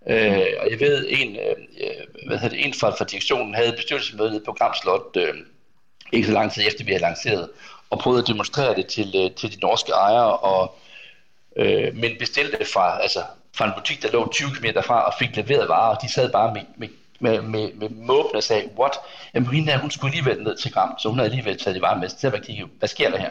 Øh, 0.09 0.47
og 0.61 0.71
jeg 0.71 0.81
ved, 0.81 1.07
en, 1.09 1.37
øh, 1.37 1.57
hvad 2.27 2.39
hedder 2.39 2.57
det, 2.57 2.67
en 2.67 2.75
fra, 2.75 2.91
fra 2.91 3.05
direktionen 3.05 3.55
havde 3.55 3.73
bestyrelsesmøde 3.73 4.31
nede 4.31 4.45
på 4.45 4.53
Gramslot 4.53 5.17
øh, 5.17 5.35
ikke 6.13 6.27
så 6.27 6.33
lang 6.33 6.53
tid 6.53 6.63
efter, 6.67 6.85
vi 6.85 6.91
havde 6.91 7.03
lanceret, 7.03 7.51
og 7.91 7.99
prøvede 7.99 8.23
at 8.23 8.29
demonstrere 8.29 8.75
det 8.75 8.87
til, 8.87 9.15
øh, 9.17 9.31
til 9.31 9.53
de 9.53 9.61
norske 9.61 9.93
ejere, 9.93 10.37
og, 10.37 10.79
øh, 11.57 11.97
men 11.97 12.11
bestilte 12.19 12.65
fra, 12.73 13.03
altså, 13.03 13.23
fra 13.57 13.65
en 13.65 13.73
butik, 13.77 14.03
der 14.03 14.13
lå 14.13 14.33
20 14.33 14.51
km 14.51 14.65
derfra, 14.75 15.07
og 15.07 15.13
fik 15.19 15.37
leveret 15.37 15.69
varer, 15.69 15.97
og 15.97 16.03
de 16.03 16.13
sad 16.13 16.33
bare 16.33 16.55
med, 16.55 16.63
med 16.77 16.89
med, 17.21 17.43
med, 17.43 17.73
med 17.73 17.89
måben 17.89 18.37
og 18.37 18.43
sagde, 18.43 18.69
what? 18.79 18.93
Jamen 19.35 19.49
hende 19.49 19.73
der, 19.73 19.79
hun 19.79 19.91
skulle 19.91 20.15
alligevel 20.15 20.43
ned 20.43 20.57
til 20.57 20.73
Gram, 20.73 20.99
så 20.99 21.09
hun 21.09 21.19
havde 21.19 21.31
alligevel 21.31 21.59
taget 21.59 21.77
de 21.77 21.83
varer 21.83 21.99
med. 21.99 22.09
Så 22.09 22.31
jeg 22.33 22.43
kigge, 22.43 22.65
hvad 22.79 22.89
sker 22.89 23.11
der 23.11 23.19
her? 23.19 23.31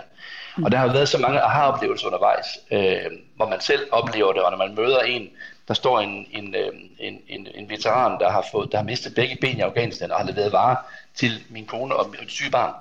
Mm. 0.58 0.64
Og 0.64 0.72
der 0.72 0.78
har 0.78 0.94
været 0.94 1.10
så 1.10 1.18
mange 1.18 1.42
aha-oplevelser 1.42 2.08
undervejs, 2.08 2.48
øh, 2.72 3.12
hvor 3.36 3.50
man 3.50 3.62
selv 3.62 3.82
oplever 3.92 4.34
det, 4.34 4.42
og 4.42 4.52
når 4.52 4.58
man 4.58 4.76
møder 4.76 5.00
en, 5.00 5.30
der 5.67 5.74
står 5.74 6.00
en, 6.00 6.27
en, 6.32 6.55
øhm, 6.55 6.89
en, 7.00 7.22
en, 7.27 7.48
en 7.55 7.70
veteran, 7.70 8.20
der 8.20 8.29
har, 8.29 8.46
fået, 8.51 8.72
der 8.72 8.77
har 8.77 8.86
mistet 8.86 9.15
begge 9.15 9.38
ben 9.41 9.58
i 9.58 9.62
Afghanistan, 9.62 10.12
og 10.12 10.17
har 10.17 10.25
leveret 10.25 10.51
varer 10.51 10.75
til 11.15 11.43
min 11.50 11.65
kone 11.65 11.96
og 11.96 12.10
mit 12.20 12.32
syge 12.32 12.51
barn. 12.51 12.74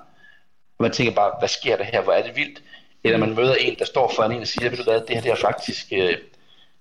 Og 0.77 0.83
man 0.83 0.91
tænker 0.91 1.13
bare, 1.13 1.31
hvad 1.39 1.49
sker 1.49 1.77
der 1.77 1.83
her? 1.83 2.01
Hvor 2.01 2.13
er 2.13 2.23
det 2.23 2.35
vildt? 2.35 2.61
Eller 3.03 3.19
man 3.19 3.35
møder 3.35 3.55
en, 3.55 3.75
der 3.79 3.85
står 3.85 4.11
foran 4.15 4.31
en 4.31 4.41
og 4.41 4.47
siger, 4.47 4.69
ved 4.69 4.77
du 4.77 4.83
hvad, 4.83 5.01
det 5.01 5.09
her 5.09 5.21
det 5.21 5.31
har 5.31 5.35
faktisk 5.35 5.85
øh, 5.91 6.17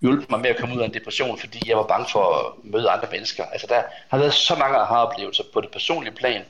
hjulpet 0.00 0.30
mig 0.30 0.40
med 0.40 0.50
at 0.50 0.56
komme 0.56 0.74
ud 0.74 0.80
af 0.80 0.84
en 0.84 0.94
depression, 0.94 1.38
fordi 1.38 1.68
jeg 1.68 1.76
var 1.76 1.86
bange 1.86 2.06
for 2.12 2.24
at 2.38 2.64
møde 2.64 2.90
andre 2.90 3.08
mennesker. 3.10 3.44
Altså 3.44 3.66
der 3.66 3.82
har 4.08 4.18
været 4.18 4.34
så 4.34 4.54
mange 4.54 4.76
aha-oplevelser 4.76 5.44
på 5.52 5.60
det 5.60 5.70
personlige 5.70 6.14
plan, 6.14 6.44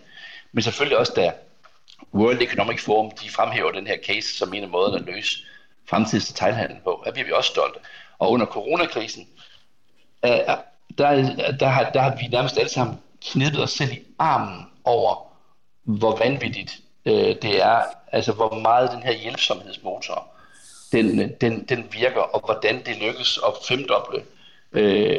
men 0.53 0.63
selvfølgelig 0.63 0.99
også 0.99 1.13
da 1.17 1.33
World 2.15 2.43
Economic 2.43 2.81
Forum, 2.81 3.11
de 3.11 3.31
fremhæver 3.31 3.73
den 3.73 3.87
her 3.87 3.97
case 4.07 4.37
som 4.37 4.55
en 4.55 4.63
af 4.63 4.69
måderne 4.69 4.97
at 4.97 5.15
løse 5.15 5.39
fremtidens 5.89 6.27
detaljhandel 6.27 6.77
på. 6.85 7.03
Der 7.05 7.13
bliver 7.13 7.27
vi 7.27 7.33
også 7.33 7.51
stolte. 7.51 7.79
Og 8.23 8.31
under 8.31 8.47
coronakrisen, 8.47 9.27
øh, 10.25 10.31
der, 10.99 11.17
der, 11.61 11.67
har, 11.69 11.91
der 11.91 12.01
har 12.01 12.17
vi 12.17 12.27
nærmest 12.33 12.59
alle 12.59 12.71
sammen 12.71 12.97
knippet 13.33 13.63
os 13.63 13.71
selv 13.71 13.93
i 13.93 13.99
armen 14.19 14.67
over, 14.85 15.15
hvor 15.85 16.17
vanvittigt 16.17 16.81
øh, 17.07 17.37
det 17.43 17.63
er, 17.63 17.83
altså 18.13 18.33
hvor 18.33 18.59
meget 18.59 18.91
den 18.91 19.03
her 19.03 19.13
hjælpsomhedsmotor, 19.13 20.27
den, 20.93 21.33
den, 21.41 21.65
den 21.69 21.85
virker, 21.93 22.21
og 22.21 22.41
hvordan 22.45 22.83
det 22.87 22.97
lykkes 22.97 23.39
at 23.47 23.53
femdoble 23.69 24.23
Øh, 24.75 25.17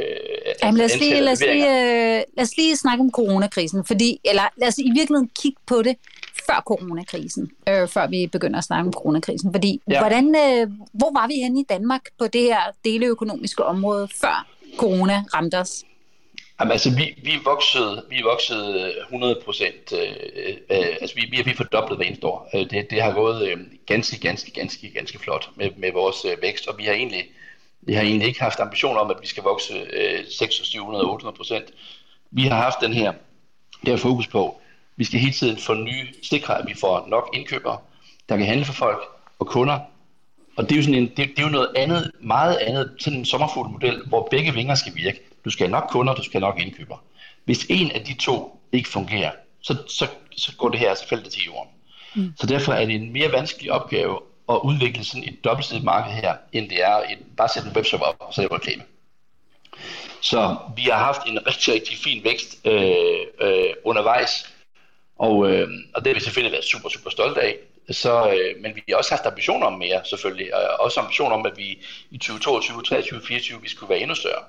Jamen, 0.63 0.77
lad, 0.77 0.85
os 0.85 0.99
lige, 0.99 1.21
lad, 1.21 1.31
os 1.31 1.39
lige, 1.39 1.69
øh, 1.69 2.23
lad 2.37 2.43
os 2.43 2.57
lige 2.57 2.77
snakke 2.77 3.01
om 3.01 3.11
coronakrisen, 3.11 3.85
fordi, 3.85 4.19
eller 4.25 4.43
lad 4.57 4.67
os 4.67 4.77
i 4.77 4.91
virkeligheden 4.95 5.29
kigge 5.41 5.57
på 5.65 5.81
det 5.81 5.95
før 6.47 6.63
coronakrisen, 6.67 7.51
øh, 7.69 7.87
før 7.87 8.07
vi 8.07 8.27
begynder 8.27 8.57
at 8.57 8.63
snakke 8.63 8.87
om 8.87 8.93
coronakrisen. 8.93 9.53
Fordi, 9.53 9.81
ja. 9.89 9.99
hvordan, 9.99 10.25
øh, 10.25 10.71
hvor 10.93 11.19
var 11.19 11.27
vi 11.27 11.33
henne 11.33 11.59
i 11.59 11.65
Danmark 11.69 12.01
på 12.19 12.27
det 12.27 12.41
her 12.41 12.61
deleøkonomiske 12.85 13.63
område, 13.65 14.07
før 14.21 14.47
corona 14.77 15.23
ramte 15.33 15.59
os? 15.59 15.83
Jamen, 16.59 16.71
altså, 16.71 16.89
vi, 16.95 17.21
vi 17.23 17.31
voksede, 17.43 18.05
vi 18.09 18.21
voksede 18.23 18.93
100 19.03 19.41
procent. 19.45 19.93
Øh, 19.93 20.53
øh, 20.69 20.85
altså, 21.01 21.15
vi, 21.15 21.27
vi 21.31 21.37
har 21.37 21.43
vi 21.43 21.53
fordoblet 21.55 21.97
hver 21.97 22.05
eneste 22.05 22.27
år. 22.27 22.49
Øh, 22.55 22.69
det, 22.69 22.89
det 22.89 23.01
har 23.01 23.13
gået 23.13 23.47
øh, 23.47 23.57
ganske, 23.85 24.19
ganske, 24.19 24.51
ganske, 24.51 24.91
ganske 24.91 25.19
flot 25.19 25.49
med, 25.55 25.69
med 25.77 25.91
vores 25.91 26.25
øh, 26.25 26.41
vækst, 26.41 26.67
og 26.67 26.77
vi 26.77 26.83
har 26.85 26.93
egentlig 26.93 27.23
vi 27.85 27.93
har 27.93 28.01
egentlig 28.01 28.27
ikke 28.27 28.41
haft 28.41 28.59
ambition 28.59 28.97
om, 28.97 29.09
at 29.09 29.17
vi 29.21 29.27
skal 29.27 29.43
vokse 29.43 29.73
øh, 29.73 30.19
600, 30.29 30.69
700, 30.69 31.05
800 31.05 31.37
procent. 31.37 31.65
Vi 32.31 32.43
har 32.43 32.55
haft 32.55 32.75
den 32.81 32.93
her, 32.93 33.13
det 33.81 33.89
her 33.89 33.97
fokus 33.97 34.27
på, 34.27 34.61
vi 34.95 35.03
skal 35.03 35.19
hele 35.19 35.33
tiden 35.33 35.57
få 35.57 35.73
nye 35.73 36.07
sikre, 36.23 36.59
at 36.59 36.67
vi 36.67 36.73
får 36.81 37.07
nok 37.07 37.29
indkøbere, 37.33 37.77
der 38.29 38.37
kan 38.37 38.45
handle 38.45 38.65
for 38.65 38.73
folk 38.73 38.99
og 39.39 39.47
kunder. 39.47 39.79
Og 40.55 40.63
det 40.63 40.71
er 40.71 40.75
jo, 40.75 40.83
sådan 40.83 40.95
en, 40.95 41.07
det, 41.07 41.17
det 41.17 41.39
er 41.39 41.43
jo 41.43 41.49
noget 41.49 41.69
andet, 41.75 42.11
meget 42.19 42.55
andet, 42.55 42.91
sådan 42.99 43.19
en 43.19 43.25
sommerfuglmodel, 43.25 44.01
hvor 44.07 44.27
begge 44.31 44.53
vinger 44.53 44.75
skal 44.75 44.95
virke. 44.95 45.19
Du 45.45 45.49
skal 45.49 45.65
have 45.67 45.71
nok 45.71 45.89
kunder, 45.89 46.15
du 46.15 46.23
skal 46.23 46.41
have 46.41 46.49
nok 46.49 46.59
indkøbere. 46.59 46.97
Hvis 47.45 47.65
en 47.69 47.91
af 47.91 48.01
de 48.01 48.13
to 48.13 48.61
ikke 48.71 48.89
fungerer, 48.89 49.31
så, 49.61 49.77
så, 49.87 50.07
så 50.37 50.55
går 50.57 50.69
det 50.69 50.79
her 50.79 50.95
selvfølgelig 50.95 51.31
til 51.31 51.43
jorden. 51.43 51.69
Mm. 52.15 52.33
Så 52.37 52.47
derfor 52.47 52.73
er 52.73 52.85
det 52.85 52.95
en 52.95 53.13
mere 53.13 53.31
vanskelig 53.31 53.71
opgave 53.71 54.19
at 54.49 54.59
udvikle 54.63 55.03
sådan 55.03 55.23
et 55.23 55.43
dobbeltsidigt 55.43 55.85
marked 55.85 56.13
her, 56.13 56.35
end 56.53 56.69
det 56.69 56.83
er 56.83 56.95
et, 56.95 57.17
bare 57.37 57.49
sætte 57.49 57.69
en 57.69 57.75
webshop 57.75 58.01
op, 58.01 58.15
og 58.19 58.33
så 58.33 58.41
det 58.41 58.51
reklame. 58.51 58.83
Så 60.21 60.57
vi 60.75 60.81
har 60.81 60.97
haft 60.97 61.27
en 61.27 61.47
rigtig, 61.47 61.73
rigtig 61.73 61.97
fin 61.97 62.23
vækst 62.23 62.61
øh, 62.65 63.15
øh, 63.41 63.69
undervejs, 63.83 64.52
og, 65.15 65.51
øh, 65.51 65.67
og 65.93 66.01
det 66.01 66.07
har 66.07 66.13
vi 66.13 66.19
selvfølgelig 66.19 66.51
været 66.51 66.65
super, 66.65 66.89
super 66.89 67.09
stolte 67.09 67.41
af. 67.41 67.57
Så, 67.91 68.31
øh, 68.31 68.61
men 68.61 68.75
vi 68.75 68.83
har 68.89 68.97
også 68.97 69.11
haft 69.11 69.25
ambitioner 69.25 69.67
om 69.67 69.73
mere, 69.73 70.01
selvfølgelig, 70.05 70.55
og 70.55 70.85
også 70.85 70.99
ambitioner 70.99 71.35
om, 71.35 71.45
at 71.45 71.57
vi 71.57 71.79
i 72.11 72.17
2022, 72.17 72.77
2023, 72.77 73.19
2024, 73.19 73.61
vi 73.61 73.69
skulle 73.69 73.89
være 73.89 73.99
endnu 73.99 74.15
større. 74.15 74.43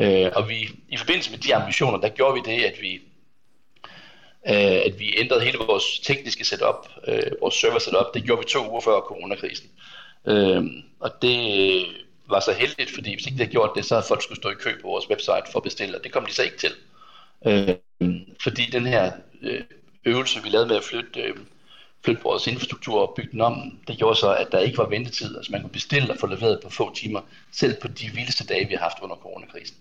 Øh, 0.00 0.32
og 0.34 0.48
vi, 0.48 0.70
i 0.88 0.96
forbindelse 0.96 1.30
med 1.30 1.38
de 1.38 1.54
ambitioner, 1.54 1.98
der 1.98 2.08
gjorde 2.08 2.34
vi 2.34 2.52
det, 2.52 2.64
at 2.64 2.80
vi 2.80 3.00
øh, 4.48 4.80
at 4.86 4.98
vi 4.98 5.14
ændrede 5.18 5.44
hele 5.44 5.58
vores 5.58 5.98
tekniske 5.98 6.44
setup, 6.44 6.88
øh, 7.08 7.22
vores 7.40 7.54
server 7.54 7.78
setup. 7.78 8.14
Det 8.14 8.24
gjorde 8.24 8.42
vi 8.42 8.48
to 8.48 8.70
uger 8.70 8.80
før 8.80 9.00
coronakrisen. 9.00 9.70
Øh, 10.26 10.64
og 11.00 11.22
det 11.22 11.86
var 12.28 12.40
så 12.40 12.52
heldigt, 12.52 12.90
fordi 12.90 13.14
hvis 13.14 13.26
ikke 13.26 13.38
det 13.38 13.46
havde 13.46 13.52
gjort 13.52 13.70
det, 13.76 13.84
så 13.84 13.94
havde 13.94 14.06
folk 14.08 14.22
skulle 14.22 14.40
stå 14.40 14.50
i 14.50 14.54
kø 14.54 14.80
på 14.82 14.88
vores 14.88 15.10
website 15.10 15.52
for 15.52 15.58
at 15.58 15.62
bestille, 15.62 15.98
og 15.98 16.04
det 16.04 16.12
kom 16.12 16.26
de 16.26 16.34
så 16.34 16.42
ikke 16.42 16.56
til. 16.58 16.72
Øh, 17.46 17.74
fordi 18.42 18.62
den 18.62 18.86
her 18.86 19.12
øh, 19.42 19.60
øvelse, 20.04 20.42
vi 20.42 20.48
lavede 20.48 20.68
med 20.68 20.76
at 20.76 20.84
flytte, 20.84 21.20
øh, 21.20 21.36
flytte 22.04 22.22
vores 22.22 22.46
infrastruktur 22.46 23.00
og 23.00 23.12
bygge 23.16 23.32
den 23.32 23.40
om, 23.40 23.78
det 23.88 23.98
gjorde 23.98 24.18
så, 24.18 24.34
at 24.34 24.48
der 24.52 24.58
ikke 24.58 24.78
var 24.78 24.88
ventetid. 24.88 25.36
Altså 25.36 25.52
man 25.52 25.60
kunne 25.60 25.70
bestille 25.70 26.12
og 26.12 26.18
få 26.18 26.26
leveret 26.26 26.60
på 26.64 26.70
få 26.70 26.94
timer, 26.94 27.20
selv 27.52 27.80
på 27.80 27.88
de 27.88 28.06
vildeste 28.14 28.46
dage, 28.46 28.68
vi 28.68 28.74
har 28.74 28.82
haft 28.82 28.98
under 29.02 29.16
coronakrisen. 29.16 29.76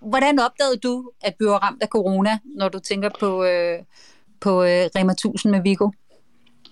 Hvordan 0.00 0.38
opdagede 0.38 0.76
du, 0.76 1.10
at 1.22 1.34
vi 1.40 1.46
var 1.46 1.58
ramt 1.58 1.82
af 1.82 1.88
corona, 1.88 2.38
når 2.44 2.68
du 2.68 2.78
tænker 2.78 3.10
på, 3.20 3.44
øh, 3.44 3.78
på 4.40 4.62
øh, 4.62 4.90
Rema 4.96 5.12
1000 5.12 5.50
med 5.50 5.62
Vigo? 5.62 5.90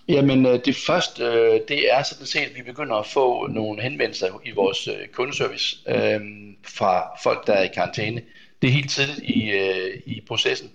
Jamen 0.07 0.45
øh, 0.45 0.59
det 0.65 0.75
første, 0.75 1.23
øh, 1.23 1.61
det 1.67 1.93
er 1.93 2.03
sådan 2.03 2.25
set, 2.25 2.39
at 2.39 2.55
vi 2.55 2.61
begynder 2.61 2.95
at 2.95 3.05
få 3.05 3.47
nogle 3.47 3.81
henvendelser 3.81 4.41
i 4.45 4.51
vores 4.51 4.87
øh, 4.87 5.07
kundeservice 5.13 5.77
øh, 5.87 6.21
fra 6.67 7.19
folk, 7.23 7.47
der 7.47 7.53
er 7.53 7.63
i 7.63 7.73
karantæne. 7.73 8.21
Det 8.61 8.67
er 8.67 8.71
helt 8.71 8.89
tidligt 8.89 9.19
i, 9.19 9.49
øh, 9.49 10.01
i 10.05 10.21
processen, 10.27 10.71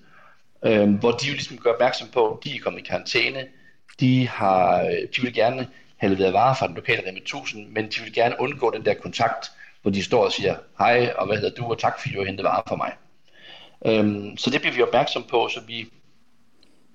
øh, 0.64 0.90
hvor 0.90 1.10
de 1.10 1.26
jo 1.26 1.32
ligesom 1.32 1.58
gør 1.58 1.72
opmærksom 1.72 2.08
på, 2.08 2.30
at 2.30 2.44
de 2.44 2.56
er 2.56 2.60
kommet 2.60 2.80
i 2.80 2.84
karantæne. 2.84 3.46
De, 4.00 4.28
har, 4.28 4.82
øh, 4.82 5.08
de 5.16 5.22
vil 5.22 5.34
gerne 5.34 5.68
have 5.96 6.14
leveret 6.14 6.32
varer 6.32 6.54
fra 6.54 6.66
den 6.66 6.74
lokale 6.74 7.08
Rema 7.08 7.18
1000, 7.18 7.68
men 7.68 7.84
de 7.84 8.00
vil 8.04 8.12
gerne 8.12 8.34
undgå 8.38 8.70
den 8.70 8.84
der 8.84 8.94
kontakt 8.94 9.50
hvor 9.82 9.90
de 9.90 10.02
står 10.02 10.24
og 10.24 10.32
siger, 10.32 10.56
hej, 10.78 11.12
og 11.16 11.26
hvad 11.26 11.36
hedder 11.36 11.54
du, 11.54 11.64
og 11.64 11.78
tak 11.78 12.00
fordi 12.00 12.14
du 12.14 12.20
har 12.20 12.26
hentet 12.26 12.44
varer 12.44 12.62
for 12.68 12.76
mig. 12.76 12.92
Øhm, 13.86 14.36
så 14.36 14.50
det 14.50 14.60
bliver 14.60 14.74
vi 14.74 14.82
opmærksom 14.82 15.24
på, 15.30 15.48
så 15.48 15.60
vi 15.66 15.88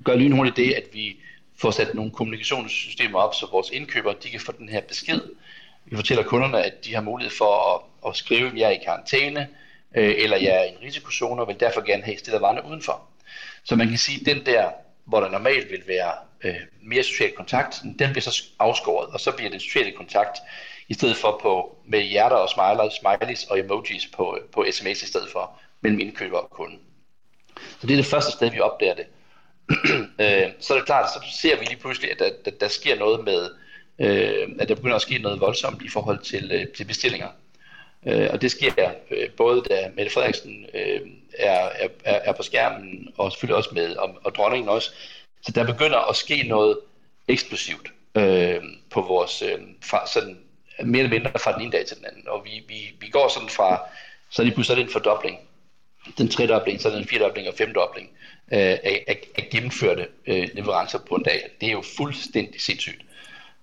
gør 0.04 0.16
lynhurtigt 0.16 0.58
det, 0.58 0.74
at 0.74 0.84
vi 0.94 1.16
får 1.58 1.72
sat 1.72 1.96
nogle 1.96 2.12
kommunikationssystemer 2.12 3.20
op, 3.20 3.34
så 3.34 3.48
vores 3.52 3.70
indkøbere 3.70 4.16
de 4.24 4.30
kan 4.30 4.40
få 4.40 4.52
den 4.52 4.70
her 4.70 4.82
besked. 4.82 5.22
Vi 5.86 5.96
fortæller 5.96 6.24
kunderne, 6.24 6.64
at 6.64 6.86
de 6.86 6.94
har 6.94 7.02
mulighed 7.02 7.34
for 7.38 7.76
at, 7.76 8.10
at 8.10 8.16
skrive, 8.16 8.48
at 8.48 8.58
jeg 8.58 8.68
er 8.68 8.80
i 8.80 8.84
karantæne, 8.86 9.48
øh, 9.96 10.16
eller 10.18 10.38
jeg 10.38 10.56
er 10.56 10.64
i 10.64 10.70
en 10.70 10.82
risikozone, 10.82 11.42
og 11.42 11.48
vil 11.48 11.60
derfor 11.60 11.82
gerne 11.82 12.04
have 12.04 12.18
stillet 12.18 12.42
varerne 12.42 12.66
udenfor. 12.70 13.02
Så 13.66 13.76
man 13.76 13.90
kan 13.90 13.98
sige, 13.98 14.20
at 14.20 14.36
den 14.36 14.46
der, 14.46 14.72
hvor 15.06 15.20
der 15.20 15.30
normalt 15.30 15.72
vil 15.72 15.84
være 15.88 16.14
øh, 16.44 16.56
mere 16.82 17.04
social 17.04 17.32
kontakt, 17.32 17.82
den 18.00 18.12
bliver 18.12 18.22
så 18.22 18.44
afskåret, 18.60 19.10
og 19.10 19.20
så 19.20 19.32
bliver 19.32 19.50
den 19.50 19.60
sociale 19.60 19.92
kontakt 19.92 20.38
i 20.88 20.94
stedet 20.94 21.18
for 21.18 21.40
på, 21.42 21.78
med 21.86 22.02
hjerter 22.02 22.36
og 22.36 22.50
smileys, 22.50 22.94
smileys 22.94 23.44
og 23.44 23.60
emojis 23.60 24.08
på, 24.16 24.40
på 24.52 24.66
sms 24.72 25.04
i 25.04 25.08
stedet 25.08 25.30
for 25.32 25.60
mellem 25.82 26.00
indkøber 26.00 26.38
og 26.38 26.50
kunde. 26.50 26.78
Så 27.82 27.88
det 27.88 27.92
er 27.92 27.98
det 27.98 28.06
første 28.06 28.32
sted, 28.32 28.52
vi 28.52 28.60
opdager 28.60 28.96
det. 28.96 29.06
øh, 30.24 30.52
så 30.60 30.74
er 30.74 30.78
det 30.78 30.86
klart, 30.86 31.10
så 31.10 31.40
ser 31.42 31.60
vi 31.60 31.66
lige 31.66 31.80
pludselig, 31.80 32.12
at 32.12 32.20
der, 32.20 32.30
der, 32.46 32.52
der 32.52 32.68
sker 32.68 32.96
noget 33.00 33.26
med, 33.26 33.50
øh, 34.00 34.50
at 34.60 34.70
der 34.70 34.76
begynder 34.76 34.96
at 34.96 35.02
ske 35.02 35.18
noget 35.18 35.40
voldsomt 35.40 35.82
i 35.82 35.90
forhold 35.90 36.20
til, 36.20 36.52
øh, 36.52 36.68
til 36.68 36.86
bestillinger. 36.86 37.28
Øh, 38.08 38.30
og 38.32 38.42
det 38.42 38.52
sker 38.52 38.92
øh, 39.12 39.30
både 39.38 39.62
da 39.70 39.92
Mette 39.96 40.12
Frederiksen 40.12 40.66
øh, 40.74 41.02
er, 41.38 41.70
er, 41.80 41.90
er 42.04 42.32
på 42.32 42.44
skærmen, 42.44 43.14
og 43.18 43.32
selvfølgelig 43.32 43.56
også 43.56 43.70
med, 43.74 43.96
og, 43.96 44.18
og 44.24 44.36
dronningen 44.36 44.70
også. 44.70 44.92
Så 45.42 45.52
der 45.52 45.66
begynder 45.66 46.10
at 46.10 46.16
ske 46.16 46.44
noget 46.44 46.78
eksplosivt 47.28 47.92
øh, 48.16 48.64
på 48.90 49.02
vores 49.02 49.42
øh, 49.42 49.60
fra, 49.84 50.08
sådan 50.08 50.38
mere 50.84 51.04
eller 51.04 51.20
mindre 51.20 51.40
fra 51.40 51.54
den 51.54 51.62
ene 51.62 51.72
dag 51.72 51.86
til 51.86 51.98
den 51.98 52.06
anden. 52.06 52.28
Og 52.28 52.46
vi, 52.46 52.64
vi, 52.68 52.96
vi 53.00 53.10
går 53.10 53.28
sådan 53.28 53.50
fra, 53.50 53.80
så 54.30 54.44
lige 54.44 54.54
pludselig 54.54 54.74
er 54.74 54.80
det 54.80 54.88
en 54.88 54.94
fordobling. 54.94 55.38
den 56.18 56.30
tredobling, 56.30 56.82
så 56.82 56.90
den 56.90 57.08
firedobling 57.08 57.48
og 57.48 57.54
femdobling 57.58 58.10
øh, 58.54 58.60
af, 58.60 59.04
af, 59.08 59.20
af 59.38 59.48
gennemførte 59.52 60.08
øh, 60.28 60.50
leverancer 60.54 61.00
på 61.10 61.16
en 61.16 61.24
dag. 61.24 61.50
Det 61.62 61.68
er 61.68 61.72
jo 61.72 61.84
fuldstændig 61.98 62.62
sindssygt. 62.62 63.02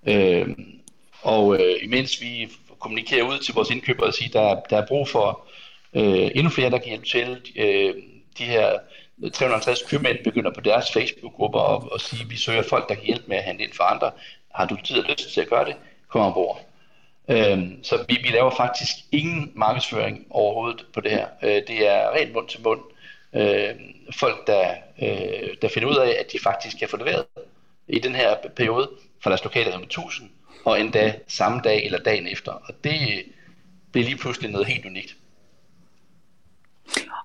Øh, 0.07 0.47
og 1.21 1.59
øh, 1.59 1.83
imens 1.83 2.21
vi 2.21 2.49
kommunikerer 2.79 3.23
ud 3.23 3.39
til 3.39 3.53
vores 3.53 3.69
indkøbere 3.69 4.07
og 4.07 4.13
siger, 4.13 4.31
der, 4.31 4.61
der 4.69 4.77
er 4.77 4.87
brug 4.87 5.09
for 5.09 5.47
øh, 5.95 6.31
endnu 6.35 6.49
flere, 6.49 6.69
der 6.69 6.77
kan 6.77 6.87
hjælpe 6.87 7.05
til. 7.05 7.41
Øh, 7.55 7.95
de 8.37 8.43
her 8.43 8.79
350 9.33 9.81
købmænd 9.89 10.17
begynder 10.23 10.51
på 10.51 10.61
deres 10.61 10.91
Facebook-grupper 10.91 11.59
og, 11.59 11.91
og 11.91 12.01
sige, 12.01 12.23
at 12.23 12.29
vi 12.29 12.37
søger 12.37 12.61
folk, 12.61 12.89
der 12.89 12.95
kan 12.95 13.03
hjælpe 13.05 13.25
med 13.27 13.37
at 13.37 13.43
handle 13.43 13.63
ind 13.63 13.73
for 13.73 13.83
andre. 13.83 14.11
Har 14.53 14.65
du 14.65 14.77
tid 14.83 14.97
og 14.97 15.05
lyst 15.09 15.33
til 15.33 15.41
at 15.41 15.49
gøre 15.49 15.65
det? 15.65 15.75
Kom 16.07 16.21
ombord. 16.21 16.65
Øhm, 17.29 17.83
så 17.83 18.05
vi, 18.07 18.19
vi 18.23 18.29
laver 18.29 18.51
faktisk 18.57 18.95
ingen 19.11 19.51
markedsføring 19.55 20.25
overhovedet 20.29 20.85
på 20.93 21.01
det 21.01 21.11
her. 21.11 21.27
Øh, 21.43 21.61
det 21.67 21.89
er 21.89 22.11
rent 22.11 22.33
mund 22.33 22.47
til 22.47 22.61
mund. 22.63 22.81
Øh, 23.33 23.75
folk, 24.11 24.47
der, 24.47 24.75
øh, 25.01 25.49
der 25.61 25.67
finder 25.67 25.89
ud 25.89 25.95
af, 25.95 26.15
at 26.19 26.31
de 26.31 26.39
faktisk 26.43 26.79
kan 26.79 26.89
få 26.89 26.97
leveret 26.97 27.25
i 27.87 27.99
den 27.99 28.15
her 28.15 28.35
periode 28.55 28.89
fra 29.23 29.29
deres 29.29 29.43
lokale 29.43 29.77
med 29.77 29.87
1000, 29.87 30.29
og 30.65 30.79
endda 30.79 31.13
samme 31.27 31.61
dag 31.63 31.85
eller 31.85 31.99
dagen 31.99 32.27
efter. 32.27 32.51
Og 32.51 32.73
det 32.83 33.23
bliver 33.91 34.05
lige 34.05 34.17
pludselig 34.17 34.51
noget 34.51 34.67
helt 34.67 34.85
unikt. 34.85 35.15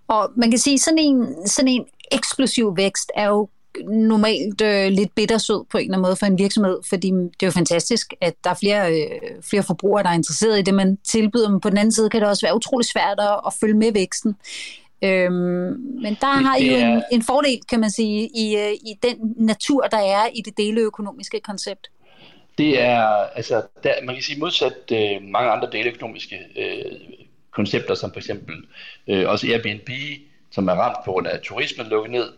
Og 0.08 0.30
man 0.36 0.50
kan 0.50 0.58
sige, 0.58 0.78
sådan 0.78 0.98
en, 0.98 1.46
sådan 1.46 1.68
en 1.68 1.84
eksplosiv 2.12 2.76
vækst 2.76 3.12
er 3.14 3.28
jo 3.28 3.48
normalt 3.88 4.60
øh, 4.60 4.88
lidt 4.88 5.14
bittersød 5.14 5.64
på 5.70 5.78
en 5.78 5.84
eller 5.84 5.94
anden 5.94 6.08
måde 6.08 6.16
for 6.16 6.26
en 6.26 6.38
virksomhed, 6.38 6.78
fordi 6.88 7.08
det 7.10 7.42
er 7.42 7.46
jo 7.46 7.50
fantastisk, 7.50 8.14
at 8.20 8.34
der 8.44 8.50
er 8.50 8.54
flere, 8.54 8.92
øh, 8.92 9.10
flere 9.50 9.62
forbrugere, 9.62 10.02
der 10.02 10.08
er 10.08 10.14
interesseret 10.14 10.58
i 10.58 10.62
det, 10.62 10.74
man 10.74 10.96
tilbyder, 10.96 11.48
men 11.48 11.60
på 11.60 11.70
den 11.70 11.78
anden 11.78 11.92
side 11.92 12.10
kan 12.10 12.20
det 12.20 12.28
også 12.28 12.46
være 12.46 12.56
utrolig 12.56 12.86
svært 12.86 13.18
at, 13.20 13.40
at 13.46 13.52
følge 13.60 13.74
med 13.74 13.92
væksten. 13.92 14.36
Øhm, 15.02 15.76
men 16.02 16.16
der 16.20 16.26
har 16.26 16.56
I 16.56 16.68
jo 16.68 16.76
en, 16.76 17.02
en 17.12 17.22
fordel, 17.22 17.60
kan 17.68 17.80
man 17.80 17.90
sige, 17.90 18.28
i, 18.34 18.56
øh, 18.56 18.72
i 18.72 18.94
den 19.02 19.16
natur, 19.36 19.82
der 19.82 19.98
er 19.98 20.26
i 20.34 20.42
det 20.44 20.56
deleøkonomiske 20.56 21.40
koncept. 21.40 21.90
Det 22.58 22.80
er, 22.80 23.04
altså, 23.34 23.62
der, 23.82 23.92
man 24.04 24.14
kan 24.14 24.24
sige 24.24 24.40
modsat 24.40 24.92
øh, 24.92 25.22
mange 25.22 25.50
andre 25.50 25.68
deleøkonomiske 25.72 26.36
øh, 26.56 26.92
koncepter, 27.58 27.94
som 27.94 28.12
for 28.12 28.20
eksempel 28.20 28.56
øh, 29.08 29.28
også 29.28 29.46
Airbnb, 29.46 29.90
som 30.50 30.68
er 30.68 30.72
ramt 30.72 31.04
på 31.04 31.12
grund 31.12 31.26
af, 31.26 31.40
turismen 31.40 31.86
lukket 31.86 32.10
ned, 32.10 32.32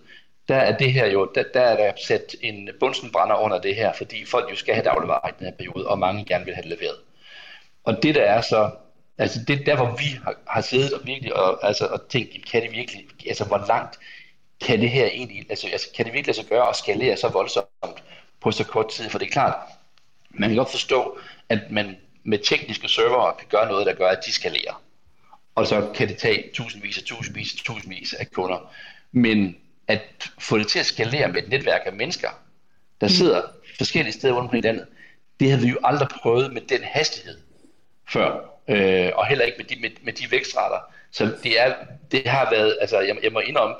der 0.48 0.56
er 0.56 0.76
det 0.76 0.92
her 0.92 1.06
jo, 1.06 1.30
der, 1.34 1.44
der 1.54 1.60
er 1.60 1.76
der 1.76 1.92
sat 2.06 2.36
en 2.40 2.68
bundsenbrænder 2.80 3.36
under 3.36 3.60
det 3.60 3.76
her, 3.76 3.92
fordi 3.92 4.24
folk 4.24 4.50
jo 4.50 4.56
skal 4.56 4.74
have 4.74 4.84
dagligvarer 4.84 5.28
i 5.28 5.32
den 5.38 5.46
her 5.46 5.54
periode, 5.54 5.88
og 5.88 5.98
mange 5.98 6.24
gerne 6.24 6.44
vil 6.44 6.54
have 6.54 6.62
det 6.62 6.78
leveret. 6.78 6.98
Og 7.84 8.02
det 8.02 8.14
der 8.14 8.22
er 8.22 8.40
så, 8.40 8.70
altså 9.18 9.40
det 9.48 9.66
der, 9.66 9.76
hvor 9.76 9.96
vi 9.96 10.08
har, 10.24 10.34
har 10.46 10.60
siddet 10.60 10.92
og 10.92 11.00
virkelig 11.06 11.36
og, 11.36 11.66
altså, 11.66 11.86
og 11.86 12.08
tænkt, 12.08 12.50
kan 12.50 12.62
det 12.62 12.72
virkelig, 12.72 13.06
altså 13.26 13.44
hvor 13.44 13.64
langt 13.68 13.98
kan 14.60 14.80
det 14.80 14.90
her 14.90 15.06
egentlig, 15.06 15.46
altså, 15.50 15.68
altså 15.72 15.88
kan 15.96 16.04
det 16.04 16.14
virkelig 16.14 16.34
så 16.34 16.40
altså 16.40 16.54
gøre 16.54 16.68
at 16.68 16.76
skalere 16.76 17.16
så 17.16 17.28
voldsomt 17.28 18.02
på 18.40 18.50
så 18.50 18.64
kort 18.64 18.88
tid? 18.88 19.10
For 19.10 19.18
det 19.18 19.26
er 19.26 19.32
klart, 19.32 19.56
man 20.30 20.48
kan 20.48 20.56
godt 20.56 20.70
forstå, 20.70 21.18
at 21.48 21.60
man 21.70 21.96
med 22.24 22.38
tekniske 22.38 22.88
servere 22.88 23.34
kan 23.38 23.46
gøre 23.48 23.68
noget, 23.68 23.86
der 23.86 23.94
gør, 23.94 24.08
at 24.08 24.24
de 24.26 24.32
skalerer. 24.32 24.82
Og 25.54 25.66
så 25.66 25.90
kan 25.94 26.08
det 26.08 26.16
tage 26.16 26.50
tusindvis 26.54 26.98
og 26.98 27.04
tusindvis 27.04 27.52
og 27.52 27.58
tusindvis 27.58 28.14
af 28.14 28.30
kunder. 28.30 28.72
Men 29.12 29.56
at 29.88 30.30
få 30.38 30.58
det 30.58 30.68
til 30.68 30.78
at 30.78 30.86
skalere 30.86 31.28
med 31.28 31.42
et 31.42 31.48
netværk 31.48 31.82
af 31.86 31.92
mennesker, 31.92 32.28
der 33.00 33.06
mm. 33.06 33.10
sidder 33.10 33.42
forskellige 33.78 34.12
steder 34.12 34.34
rundt 34.34 34.44
omkring 34.44 34.64
landet, 34.64 34.86
det 35.40 35.50
havde 35.50 35.62
vi 35.62 35.68
jo 35.68 35.78
aldrig 35.84 36.08
prøvet 36.08 36.52
med 36.52 36.62
den 36.62 36.80
hastighed 36.82 37.38
før, 38.08 38.60
øh, 38.68 39.10
og 39.14 39.26
heller 39.26 39.44
ikke 39.44 39.58
med 39.58 39.64
de, 39.64 39.80
med, 39.80 39.90
med 40.02 40.12
de 40.12 40.30
vækstrater. 40.30 40.78
Så 41.10 41.36
det, 41.42 41.60
er, 41.60 41.74
det 42.12 42.26
har 42.26 42.50
været, 42.50 42.78
altså 42.80 43.00
jeg, 43.00 43.16
jeg 43.22 43.32
må 43.32 43.40
indrømme, 43.40 43.74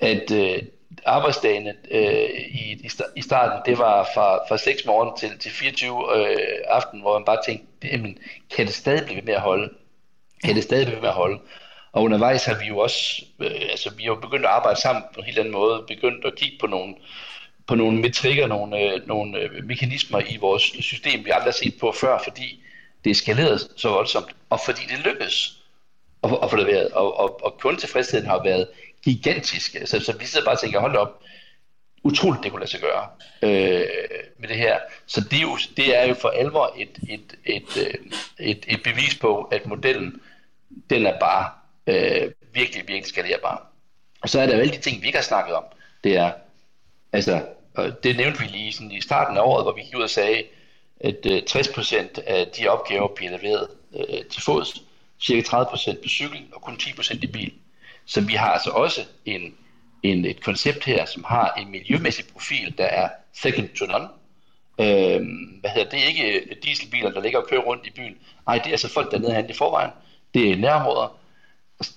at 0.00 0.30
øh, 0.30 0.62
arbejdsdagene 1.04 1.74
øh, 1.90 2.30
i, 2.30 2.88
i 3.16 3.22
starten, 3.22 3.72
det 3.72 3.78
var 3.78 4.08
fra, 4.14 4.36
fra 4.48 4.58
6 4.58 4.86
morgen 4.86 5.16
til, 5.18 5.38
til 5.38 5.50
24 5.50 6.16
øh, 6.16 6.36
aften, 6.68 7.00
hvor 7.00 7.18
man 7.18 7.24
bare 7.24 7.38
tænkte, 7.46 7.88
jamen, 7.88 8.18
kan 8.56 8.66
det 8.66 8.74
stadig 8.74 9.04
blive 9.04 9.16
ved 9.16 9.22
med 9.22 9.34
at 9.34 9.40
holde? 9.40 9.70
Kan 10.44 10.54
det 10.54 10.62
stadig 10.62 10.86
blive 10.86 10.96
ved 10.96 11.02
med 11.02 11.08
at 11.08 11.14
holde? 11.14 11.40
Og 11.92 12.02
undervejs 12.02 12.44
har 12.44 12.58
vi 12.58 12.66
jo 12.66 12.78
også, 12.78 13.24
øh, 13.40 13.50
altså 13.70 13.90
vi 13.96 14.02
har 14.02 14.08
jo 14.08 14.20
begyndt 14.20 14.44
at 14.44 14.50
arbejde 14.50 14.80
sammen 14.80 15.04
på 15.14 15.20
en 15.20 15.26
helt 15.26 15.38
anden 15.38 15.52
måde, 15.52 15.84
begyndt 15.88 16.24
at 16.24 16.34
kigge 16.36 16.58
på 16.60 16.66
nogle, 16.66 16.94
på 17.66 17.74
nogle 17.74 17.98
metrikker, 17.98 18.46
nogle, 18.46 18.80
øh, 18.80 19.08
nogle 19.08 19.38
øh, 19.38 19.64
mekanismer 19.64 20.20
i 20.20 20.36
vores 20.36 20.62
system, 20.62 21.24
vi 21.24 21.30
aldrig 21.30 21.52
har 21.52 21.58
set 21.64 21.74
på 21.80 21.92
før, 21.92 22.18
fordi 22.24 22.62
det 23.04 23.10
eskalerede 23.10 23.58
så 23.76 23.88
voldsomt, 23.88 24.36
og 24.50 24.60
fordi 24.64 24.80
det 24.88 24.98
lykkedes 24.98 25.62
at, 26.24 26.38
at 26.42 26.50
få 26.50 26.56
leveret, 26.56 26.88
og, 26.88 27.18
og, 27.20 27.44
og 27.44 27.58
kundetilfredsheden 27.60 28.26
har 28.26 28.42
været 28.42 28.68
gigantisk. 29.04 29.76
Så, 29.84 30.00
så 30.00 30.16
vi 30.18 30.24
sidder 30.24 30.46
bare 30.46 30.54
og 30.54 30.60
tænker, 30.60 30.80
hold 30.80 30.96
op, 30.96 31.20
utroligt 32.06 32.44
det 32.44 32.50
kunne 32.50 32.60
lade 32.60 32.70
sig 32.70 32.80
gøre 32.80 33.08
øh, 33.42 33.86
med 34.38 34.48
det 34.48 34.56
her. 34.56 34.78
Så 35.06 35.20
det 35.20 35.36
er, 35.36 35.42
jo, 35.42 35.58
det 35.76 35.96
er 35.96 36.04
jo 36.06 36.14
for 36.14 36.28
alvor 36.28 36.74
et, 36.78 36.98
et, 37.08 37.36
et, 37.44 37.76
et, 37.76 38.12
et, 38.38 38.64
et 38.68 38.82
bevis 38.82 39.14
på, 39.14 39.42
at 39.42 39.66
modellen, 39.66 40.20
den 40.90 41.06
er 41.06 41.18
bare 41.18 41.50
øh, 41.86 42.30
virkelig, 42.52 42.88
virkelig 42.88 43.06
skalerbar. 43.06 43.66
Og 44.22 44.28
så 44.28 44.40
er 44.40 44.46
der 44.46 44.54
jo 44.54 44.60
alle 44.60 44.72
de 44.72 44.80
ting, 44.80 45.02
vi 45.02 45.06
ikke 45.06 45.18
har 45.18 45.22
snakket 45.24 45.54
om. 45.54 45.64
Det 46.04 46.16
er, 46.16 46.32
altså, 47.12 47.44
det 48.02 48.16
nævnte 48.16 48.40
vi 48.40 48.46
lige 48.46 48.72
sådan 48.72 48.92
i 48.92 49.00
starten 49.00 49.36
af 49.36 49.40
året, 49.40 49.64
hvor 49.64 49.72
vi 49.72 49.80
gik 49.80 49.96
ud 49.96 50.02
og 50.02 50.10
sagde, 50.10 50.42
at 51.00 51.26
øh, 51.26 51.42
60% 51.50 52.20
af 52.26 52.46
de 52.46 52.68
opgaver 52.68 53.08
bliver 53.08 53.38
leveret 53.38 53.68
øh, 53.96 54.24
til 54.24 54.42
fods, 54.42 54.82
cirka 55.20 55.48
30% 55.48 56.02
på 56.02 56.08
cykel 56.08 56.46
og 56.52 56.62
kun 56.62 56.74
10% 56.74 57.18
i 57.22 57.26
bil. 57.26 57.52
Så 58.06 58.20
vi 58.20 58.34
har 58.34 58.48
altså 58.52 58.70
også 58.70 59.00
en, 59.24 59.54
en, 60.02 60.24
et 60.24 60.44
koncept 60.44 60.84
her, 60.84 61.04
som 61.04 61.24
har 61.24 61.52
en 61.52 61.70
miljømæssig 61.70 62.24
profil, 62.32 62.74
der 62.78 62.84
er 62.84 63.08
second 63.32 63.68
to 63.68 63.86
none. 63.86 64.08
Øh, 64.80 65.26
hvad 65.60 65.70
hedder 65.70 65.90
det? 65.90 66.02
er 66.02 66.06
ikke 66.06 66.32
øh, 66.32 66.56
dieselbiler, 66.62 67.10
der 67.10 67.20
ligger 67.20 67.38
og 67.38 67.48
kører 67.48 67.62
rundt 67.62 67.86
i 67.86 67.90
byen. 67.90 68.16
Nej, 68.46 68.58
det 68.58 68.66
er 68.66 68.70
altså 68.70 68.92
folk, 68.92 69.10
der 69.10 69.16
er 69.16 69.20
nede 69.20 69.46
i 69.50 69.52
forvejen. 69.52 69.90
Det 70.34 70.50
er 70.50 70.56
nærområder, 70.56 71.18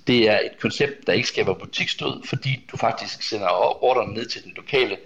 det 0.08 0.30
er 0.30 0.40
et 0.40 0.60
koncept, 0.62 1.08
der 1.08 1.14
ikke 1.14 1.28
skaber 1.28 1.54
butikstød, 1.54 2.24
fordi 2.26 2.66
du 2.72 2.78
faktisk 2.78 3.24
sender 3.24 3.84
ordren 3.84 4.14
ned 4.14 4.26
til 4.26 4.44
den 4.44 4.54
lokale 4.56 4.98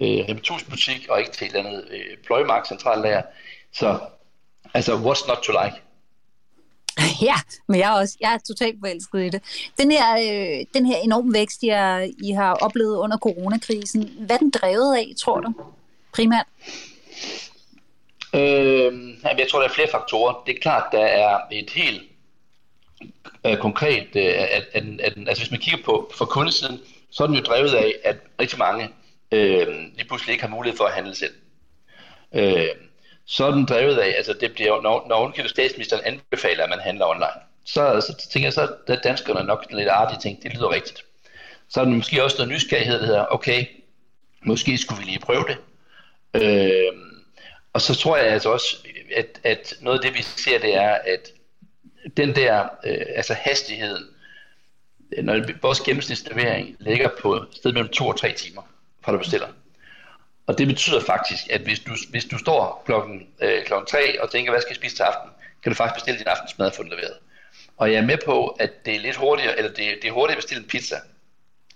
øh, 0.00 0.18
repetusbutik, 0.28 1.08
og 1.08 1.18
ikke 1.18 1.32
til 1.32 1.46
et 1.46 1.56
eller 1.56 1.70
andet 1.70 1.88
øh, 1.90 2.16
pløjemark 2.26 2.66
centrallager. 2.66 3.22
Så 3.72 4.00
altså, 4.74 4.92
what's 4.92 5.28
not 5.28 5.38
to 5.44 5.52
like? 5.64 5.76
Ja, 7.22 7.34
men 7.68 7.80
jeg 7.80 7.88
er 7.94 8.00
også 8.00 8.16
jeg 8.20 8.34
er 8.34 8.38
totalt 8.38 8.76
forelsket 8.80 9.24
i 9.26 9.28
det. 9.28 9.42
Den 9.78 9.90
her, 9.90 10.12
øh, 10.12 10.66
den 10.74 10.86
her 10.86 10.96
enorme 10.96 11.34
vækst, 11.34 11.62
jeg, 11.62 12.12
I 12.22 12.30
har 12.30 12.54
oplevet 12.54 12.96
under 12.96 13.18
coronakrisen, 13.18 14.10
hvad 14.18 14.36
er 14.36 14.38
den 14.38 14.50
drevet 14.50 14.96
af, 14.96 15.12
tror 15.18 15.40
du, 15.40 15.52
primært? 16.14 16.46
Øh, 18.34 18.92
jeg 19.38 19.46
tror, 19.50 19.60
der 19.60 19.68
er 19.68 19.72
flere 19.72 19.88
faktorer. 19.90 20.42
Det 20.46 20.56
er 20.56 20.60
klart, 20.60 20.92
der 20.92 21.04
er 21.04 21.40
et 21.52 21.70
helt 21.70 22.02
øh, 23.46 23.56
konkret, 23.56 24.08
øh, 24.16 24.34
at, 24.38 24.64
at, 24.72 24.84
at, 25.00 25.14
altså 25.16 25.42
hvis 25.42 25.50
man 25.50 25.60
kigger 25.60 25.84
på 25.84 26.12
for 26.18 26.24
kundesiden, 26.24 26.80
så 27.10 27.22
er 27.22 27.26
den 27.26 27.36
jo 27.36 27.42
drevet 27.42 27.74
af, 27.74 27.94
at 28.04 28.16
rigtig 28.40 28.58
mange 28.58 28.88
øh, 29.32 29.66
lige 29.96 30.08
pludselig 30.08 30.32
ikke 30.32 30.44
har 30.44 30.50
mulighed 30.50 30.76
for 30.76 30.84
at 30.84 30.92
handle 30.92 31.14
selv. 31.14 31.34
Øh, 32.34 32.68
så 33.26 33.44
er 33.44 33.50
den 33.50 33.64
drevet 33.64 33.98
af, 33.98 34.14
altså 34.16 34.32
det 34.40 34.52
bliver, 34.52 34.82
når, 34.82 35.06
når 35.08 35.24
undkøbet 35.24 35.50
statsministeren 35.50 36.04
anbefaler, 36.04 36.64
at 36.64 36.70
man 36.70 36.80
handler 36.80 37.06
online, 37.06 37.40
så, 37.64 38.00
så 38.00 38.28
tænker 38.32 38.46
jeg, 38.46 38.52
så 38.52 38.74
er 38.86 38.96
danskerne 38.96 39.46
nok 39.46 39.66
lidt 39.70 39.88
artige 39.88 40.20
ting, 40.20 40.42
det 40.42 40.54
lyder 40.54 40.70
rigtigt. 40.70 41.04
Så 41.68 41.80
er 41.80 41.84
der 41.84 41.92
måske 41.92 42.24
også 42.24 42.36
noget 42.38 42.52
nysgerrighed, 42.52 43.00
der 43.00 43.06
hedder, 43.06 43.26
okay, 43.30 43.66
måske 44.42 44.78
skulle 44.78 45.00
vi 45.00 45.04
lige 45.04 45.18
prøve 45.18 45.44
det. 45.48 45.56
Øh, 46.42 46.92
og 47.72 47.80
så 47.80 47.94
tror 47.94 48.16
jeg 48.16 48.26
altså 48.26 48.52
også, 48.52 48.76
at, 49.16 49.40
at 49.44 49.74
noget 49.80 49.98
af 49.98 50.02
det, 50.04 50.18
vi 50.18 50.22
ser, 50.22 50.58
det 50.58 50.74
er, 50.74 50.90
at 50.90 51.32
den 52.16 52.36
der 52.36 52.62
øh, 52.86 53.06
altså 53.16 53.34
hastigheden, 53.34 54.04
når 55.22 55.40
vores 55.62 55.80
gennemsnitslevering 55.80 56.76
ligger 56.80 57.08
på 57.22 57.34
et 57.34 57.48
sted 57.52 57.72
mellem 57.72 57.88
2 57.88 58.06
og 58.06 58.18
3 58.18 58.32
timer, 58.32 58.62
fra 59.04 59.12
du 59.12 59.18
bestiller. 59.18 59.48
Og 60.46 60.58
det 60.58 60.66
betyder 60.66 61.00
faktisk, 61.00 61.42
at 61.50 61.60
hvis 61.60 61.80
du, 61.80 61.92
hvis 62.10 62.24
du 62.24 62.38
står 62.38 62.82
klokken, 62.86 63.26
øh, 63.42 63.64
klokken 63.64 63.86
3 63.86 64.22
og 64.22 64.30
tænker, 64.30 64.52
hvad 64.52 64.60
skal 64.60 64.70
jeg 64.70 64.76
spise 64.76 64.96
til 64.96 65.02
aften, 65.02 65.30
kan 65.62 65.72
du 65.72 65.76
faktisk 65.76 65.94
bestille 65.94 66.18
din 66.18 66.28
aftensmad 66.28 66.66
og 66.66 66.74
få 66.74 66.82
den 66.82 66.90
leveret. 66.90 67.18
Og 67.76 67.92
jeg 67.92 67.98
er 67.98 68.06
med 68.06 68.18
på, 68.24 68.46
at 68.46 68.86
det 68.86 68.94
er 68.94 69.00
lidt 69.00 69.16
hurtigere, 69.16 69.58
eller 69.58 69.72
det, 69.72 69.98
det 70.02 70.08
er 70.08 70.12
hurtigere 70.12 70.36
at 70.36 70.42
bestille 70.42 70.62
en 70.62 70.68
pizza. 70.68 70.96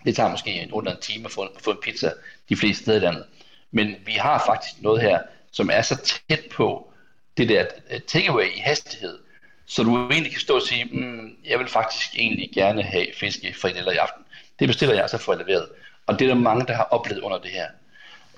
Det 0.05 0.17
tager 0.17 0.31
måske 0.31 0.69
under 0.73 0.93
en 0.93 1.01
time 1.01 1.25
at 1.25 1.31
få, 1.31 1.43
at 1.43 1.61
få 1.61 1.71
en 1.71 1.79
pizza 1.83 2.13
de 2.49 2.57
fleste 2.57 2.83
steder 2.83 2.99
i 2.99 3.01
landet. 3.01 3.25
Men 3.71 3.95
vi 4.07 4.13
har 4.13 4.43
faktisk 4.47 4.83
noget 4.83 5.03
her, 5.03 5.23
som 5.53 5.71
er 5.73 5.83
så 5.83 5.97
tæt 6.29 6.45
på 6.51 6.93
det 7.37 7.49
der 7.49 7.67
øh, 7.91 8.01
takeaway 8.01 8.47
i 8.57 8.59
hastighed, 8.59 9.19
så 9.67 9.83
du 9.83 10.09
egentlig 10.11 10.33
kan 10.33 10.41
stå 10.41 10.55
og 10.55 10.63
sige, 10.63 10.85
mm, 10.85 11.37
jeg 11.45 11.59
vil 11.59 11.69
faktisk 11.69 12.15
egentlig 12.15 12.51
gerne 12.55 12.83
have 12.83 13.07
fiskefrikadeller 13.15 13.93
i 13.93 13.97
aften. 13.97 14.25
Det 14.59 14.69
bestiller 14.69 14.95
jeg, 14.95 15.11
så 15.11 15.19
får 15.19 15.33
jeg 15.33 15.47
leveret. 15.47 15.69
Og 16.07 16.19
det 16.19 16.25
er 16.25 16.35
der 16.35 16.41
mange, 16.41 16.67
der 16.67 16.75
har 16.75 16.85
oplevet 16.85 17.21
under 17.21 17.39
det 17.39 17.51
her. 17.51 17.67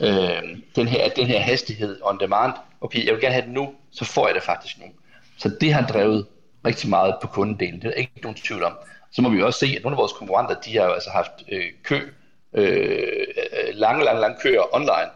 Øh, 0.00 0.42
den 0.76 0.88
her, 0.88 1.08
den 1.08 1.26
her 1.26 1.40
hastighed 1.40 2.00
on 2.02 2.20
demand, 2.20 2.52
okay, 2.80 3.06
jeg 3.06 3.14
vil 3.14 3.20
gerne 3.20 3.34
have 3.34 3.46
det 3.46 3.54
nu, 3.54 3.74
så 3.90 4.04
får 4.04 4.26
jeg 4.26 4.34
det 4.34 4.42
faktisk 4.42 4.78
nu. 4.78 4.84
Så 5.38 5.50
det 5.61 5.72
har 5.72 5.87
drevet 5.87 6.26
rigtig 6.66 6.90
meget 6.90 7.14
på 7.22 7.26
kundedelen, 7.28 7.82
det 7.82 7.88
er 7.88 7.92
ikke 7.92 8.20
nogen 8.22 8.37
tvivl 8.37 8.62
om. 8.62 8.72
så 9.12 9.22
må 9.22 9.28
vi 9.28 9.42
også 9.42 9.58
se, 9.58 9.66
at 9.76 9.82
nogle 9.82 9.94
af 9.94 9.98
vores 9.98 10.12
konkurrenter, 10.12 10.61
de 10.61 10.76
har 10.76 10.84
jo 10.84 10.92
altså 10.92 11.11
haft 11.11 11.30
øh, 11.52 11.64
kø, 11.82 12.00
øh, 12.54 13.26
lange, 13.72 14.04
lange, 14.04 14.20
lange 14.20 14.37
køer 14.42 14.74
online, 14.74 15.11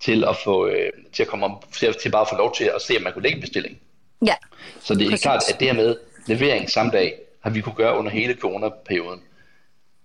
til 0.00 0.24
at 0.24 0.36
få 0.36 0.66
øh, 0.66 0.90
til 1.12 1.22
at 1.22 1.28
komme 1.28 1.44
om, 1.44 1.62
til, 1.72 1.94
til 2.02 2.10
bare 2.10 2.22
at 2.22 2.28
få 2.28 2.36
lov 2.36 2.54
til 2.54 2.64
at 2.64 2.82
se, 2.82 2.96
om 2.96 3.02
man 3.02 3.12
kunne 3.12 3.22
lægge 3.22 3.36
en 3.36 3.40
bestilling. 3.40 3.78
Ja. 4.26 4.34
Så 4.80 4.94
det 4.94 5.06
er 5.06 5.10
Præcis. 5.10 5.22
klart, 5.22 5.42
at 5.48 5.60
det 5.60 5.68
her 5.68 5.74
med 5.74 5.96
levering 6.26 6.70
samme 6.70 6.92
dag, 6.92 7.14
har 7.40 7.50
vi 7.50 7.60
kunne 7.60 7.74
gøre 7.74 7.98
under 7.98 8.10
hele 8.10 8.34
coronaperioden. 8.34 9.22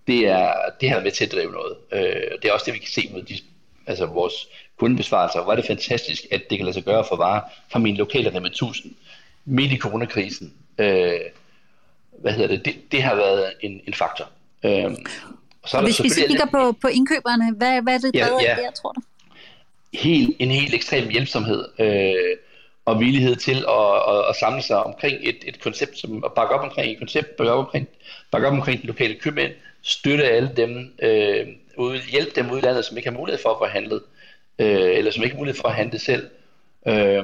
Det 0.08 0.28
er 0.28 0.54
det 0.82 0.90
her 0.90 1.02
med 1.02 1.12
til 1.12 1.26
at 1.26 1.32
drive 1.32 1.52
noget. 1.52 1.78
Øh, 1.92 2.32
det 2.42 2.50
er 2.50 2.54
også 2.54 2.66
det, 2.66 2.74
vi 2.74 2.80
kan 2.80 2.88
se 2.88 3.10
med 3.14 3.24
de, 3.24 3.38
altså 3.88 4.06
vores 4.06 4.34
kundebesvarelser. 4.78 5.40
Er 5.40 5.56
det 5.56 5.66
fantastisk, 5.66 6.26
at 6.32 6.42
det 6.50 6.58
kan 6.58 6.66
lade 6.66 6.74
sig 6.74 6.84
gøre 6.84 7.06
for 7.10 7.16
varer 7.16 7.42
fra 7.72 7.80
min 7.80 7.98
lokale 7.98 8.36
Rema 8.36 8.48
1000 8.48 8.94
midt 9.46 9.72
i 9.72 9.78
coronakrisen. 9.78 10.54
Øh, 10.78 11.20
hvad 12.22 12.34
hedder 12.34 12.48
det? 12.48 12.66
det? 12.66 12.92
Det 12.92 13.04
har 13.04 13.16
været 13.16 13.54
en, 13.62 13.82
en 13.88 13.94
faktor. 13.94 14.30
Øh, 14.64 14.86
og, 15.62 15.70
så 15.70 15.78
og 15.78 15.84
hvis 15.84 16.04
vi 16.04 16.10
kigger 16.28 16.46
på, 16.46 16.72
på 16.82 16.88
indkøberne, 16.88 17.56
hvad, 17.58 17.82
hvad 17.82 17.94
er 17.94 17.98
det 17.98 18.12
ja, 18.16 18.28
ja. 18.42 18.56
der, 18.62 18.72
tror 18.72 18.92
du? 18.92 19.02
Helt, 19.94 20.36
en 20.40 20.52
helt 20.52 20.74
ekstrem 20.74 21.10
hjælpsomhed 21.10 21.66
øh, 21.80 22.38
og 22.86 23.00
villighed 23.00 23.36
til 23.36 23.66
at, 23.70 24.16
at, 24.16 24.30
at 24.30 24.36
samle 24.40 24.62
sig 24.62 24.84
omkring 24.84 25.18
et, 25.22 25.38
et 25.48 25.60
koncept, 25.60 26.00
som 26.00 26.24
at 26.26 26.34
bakke 26.34 26.56
op 26.56 26.64
omkring 26.64 26.92
et 26.92 26.98
koncept, 26.98 27.38
bakke 27.38 27.54
op 27.54 27.66
omkring, 27.66 27.88
bakke 28.32 28.48
op 28.48 28.54
omkring 28.54 28.82
de 28.82 28.88
lokale 28.88 29.16
købmænd, 29.16 29.52
støtte 29.82 30.24
alle 30.24 30.52
dem, 30.58 30.94
øh, 31.00 31.48
ud, 31.78 32.00
hjælpe 32.12 32.32
dem 32.36 32.52
ud 32.52 32.58
i 32.58 32.62
landet, 32.62 32.86
som 32.86 32.98
ikke 32.98 33.10
har 33.10 33.18
mulighed 33.18 33.42
for 33.42 33.50
at 33.50 33.58
få 33.58 33.66
handlet, 33.66 34.02
øh, 34.60 34.98
eller 34.98 35.12
som 35.12 35.24
ikke 35.24 35.36
har 35.36 35.40
mulighed 35.40 35.62
for 35.62 35.68
at 35.68 35.76
handle 35.76 36.00
selv. 36.00 36.30
Øh, 36.88 37.24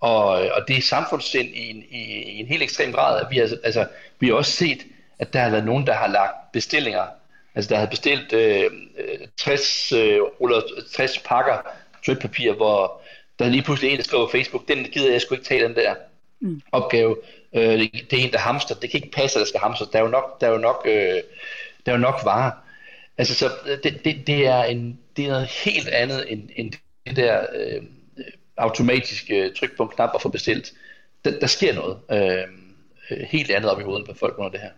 og, 0.00 0.26
og 0.26 0.68
det 0.68 0.76
er 0.76 0.82
samfundssind 0.82 1.48
i 1.48 1.70
en, 1.70 1.84
i, 1.90 2.02
i 2.22 2.40
en 2.40 2.46
helt 2.46 2.62
ekstrem 2.62 2.92
grad. 2.92 3.24
Vi 3.30 3.36
har, 3.38 3.50
altså, 3.64 3.86
vi 4.18 4.26
har 4.26 4.34
også 4.34 4.52
set, 4.52 4.78
at 5.18 5.32
der 5.32 5.40
har 5.40 5.50
været 5.50 5.64
nogen, 5.64 5.86
der 5.86 5.92
har 5.92 6.06
lagt 6.06 6.52
bestillinger 6.52 7.06
Altså, 7.54 7.68
der 7.68 7.76
havde 7.76 7.90
bestilt 7.90 8.32
øh, 8.32 8.70
60, 9.36 9.92
øh, 9.92 10.20
60 10.92 11.18
pakker 11.18 11.56
trykpapir, 12.06 12.52
hvor 12.52 13.00
der 13.38 13.48
lige 13.48 13.62
pludselig 13.62 13.90
en, 13.90 13.96
der 13.96 14.04
skrev 14.04 14.26
på 14.26 14.30
Facebook, 14.32 14.68
den 14.68 14.84
gider 14.84 15.12
jeg 15.12 15.20
sgu 15.20 15.34
ikke 15.34 15.44
tage 15.44 15.64
den 15.64 15.74
der 15.74 15.94
mm. 16.40 16.62
opgave. 16.72 17.16
Øh, 17.54 17.78
det, 17.78 18.10
det 18.10 18.20
er 18.20 18.24
en, 18.24 18.32
der 18.32 18.38
hamster. 18.38 18.74
Det 18.74 18.90
kan 18.90 19.02
ikke 19.02 19.16
passe, 19.16 19.38
at 19.38 19.40
der 19.40 19.46
skal 19.46 19.60
hamster. 19.60 19.86
Der 19.86 19.98
er 19.98 20.02
jo 20.02 20.08
nok, 20.08 20.40
der 20.40 20.46
er 20.46 20.50
jo 20.50 20.58
nok, 20.58 20.82
øh, 20.84 21.20
der 21.86 21.92
er 21.92 21.96
jo 21.96 21.98
nok 21.98 22.20
varer. 22.24 22.50
Altså, 23.18 23.34
så 23.34 23.50
øh, 23.66 23.78
det, 23.82 24.04
det, 24.04 24.26
det, 24.26 24.46
er 24.46 24.62
en, 24.62 24.98
det 25.16 25.24
er 25.24 25.28
noget 25.28 25.46
helt 25.64 25.88
andet 25.88 26.32
end, 26.32 26.48
end 26.56 26.72
det 27.06 27.16
der 27.16 27.46
øh, 27.54 27.82
automatiske 28.56 29.36
øh, 29.36 29.54
tryk 29.54 29.76
på 29.76 29.82
en 29.82 29.88
knap 29.88 30.10
og 30.14 30.22
få 30.22 30.28
bestilt. 30.28 30.72
Der, 31.24 31.38
der 31.40 31.46
sker 31.46 31.74
noget 31.74 31.98
øh, 32.10 32.44
øh 33.10 33.26
helt 33.26 33.50
andet 33.50 33.70
op 33.70 33.80
i 33.80 33.82
hovedet 33.82 34.06
på 34.08 34.14
folk 34.14 34.38
under 34.38 34.50
det 34.50 34.60
her. 34.60 34.70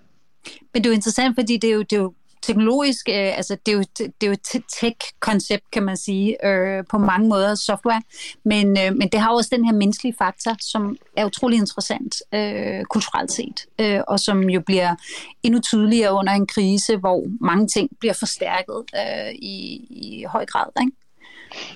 Men 0.72 0.84
det 0.84 0.86
er 0.86 0.90
jo 0.90 0.94
interessant, 0.94 1.36
fordi 1.36 1.56
det 1.56 1.70
er 1.70 1.74
jo, 1.74 1.82
det 1.82 1.92
er 1.92 2.00
jo 2.00 2.14
teknologisk, 2.46 3.08
øh, 3.08 3.36
altså 3.36 3.56
det 3.66 3.72
er 3.72 3.76
jo, 3.76 3.84
det 3.98 4.22
er 4.22 4.26
jo 4.26 4.32
et 4.32 4.62
tech-koncept, 4.80 5.70
kan 5.72 5.82
man 5.82 5.96
sige, 5.96 6.46
øh, 6.46 6.84
på 6.90 6.98
mange 6.98 7.28
måder, 7.28 7.54
software, 7.54 8.02
men, 8.44 8.66
øh, 8.78 8.96
men 8.96 9.08
det 9.08 9.20
har 9.20 9.30
også 9.30 9.50
den 9.56 9.64
her 9.64 9.72
menneskelige 9.72 10.14
faktor, 10.18 10.56
som 10.60 10.96
er 11.16 11.24
utrolig 11.24 11.58
interessant 11.58 12.14
øh, 12.34 12.84
kulturelt 12.84 13.32
set, 13.32 13.66
øh, 13.78 14.00
og 14.08 14.20
som 14.20 14.50
jo 14.50 14.60
bliver 14.60 14.94
endnu 15.42 15.60
tydeligere 15.60 16.12
under 16.12 16.32
en 16.32 16.46
krise, 16.46 16.96
hvor 16.96 17.24
mange 17.40 17.68
ting 17.68 17.90
bliver 18.00 18.14
forstærket 18.14 18.82
øh, 18.96 19.32
i, 19.32 19.56
i 19.90 20.24
høj 20.28 20.46
grad, 20.46 20.66
ikke? 20.80 20.92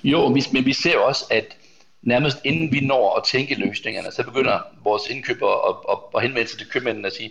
Jo, 0.04 0.28
men 0.28 0.64
vi 0.64 0.72
ser 0.72 0.98
også, 0.98 1.24
at 1.30 1.44
nærmest 2.02 2.38
inden 2.44 2.72
vi 2.72 2.80
når 2.80 3.16
at 3.16 3.24
tænke 3.24 3.54
løsningerne, 3.54 4.12
så 4.12 4.22
begynder 4.22 4.58
vores 4.84 5.02
indkøbere 5.10 5.56
at, 5.68 5.74
at, 5.90 5.98
at 6.14 6.22
henvende 6.22 6.50
sig 6.50 6.58
til 6.58 6.68
købmændene 6.68 7.08
og 7.08 7.12
sige, 7.12 7.30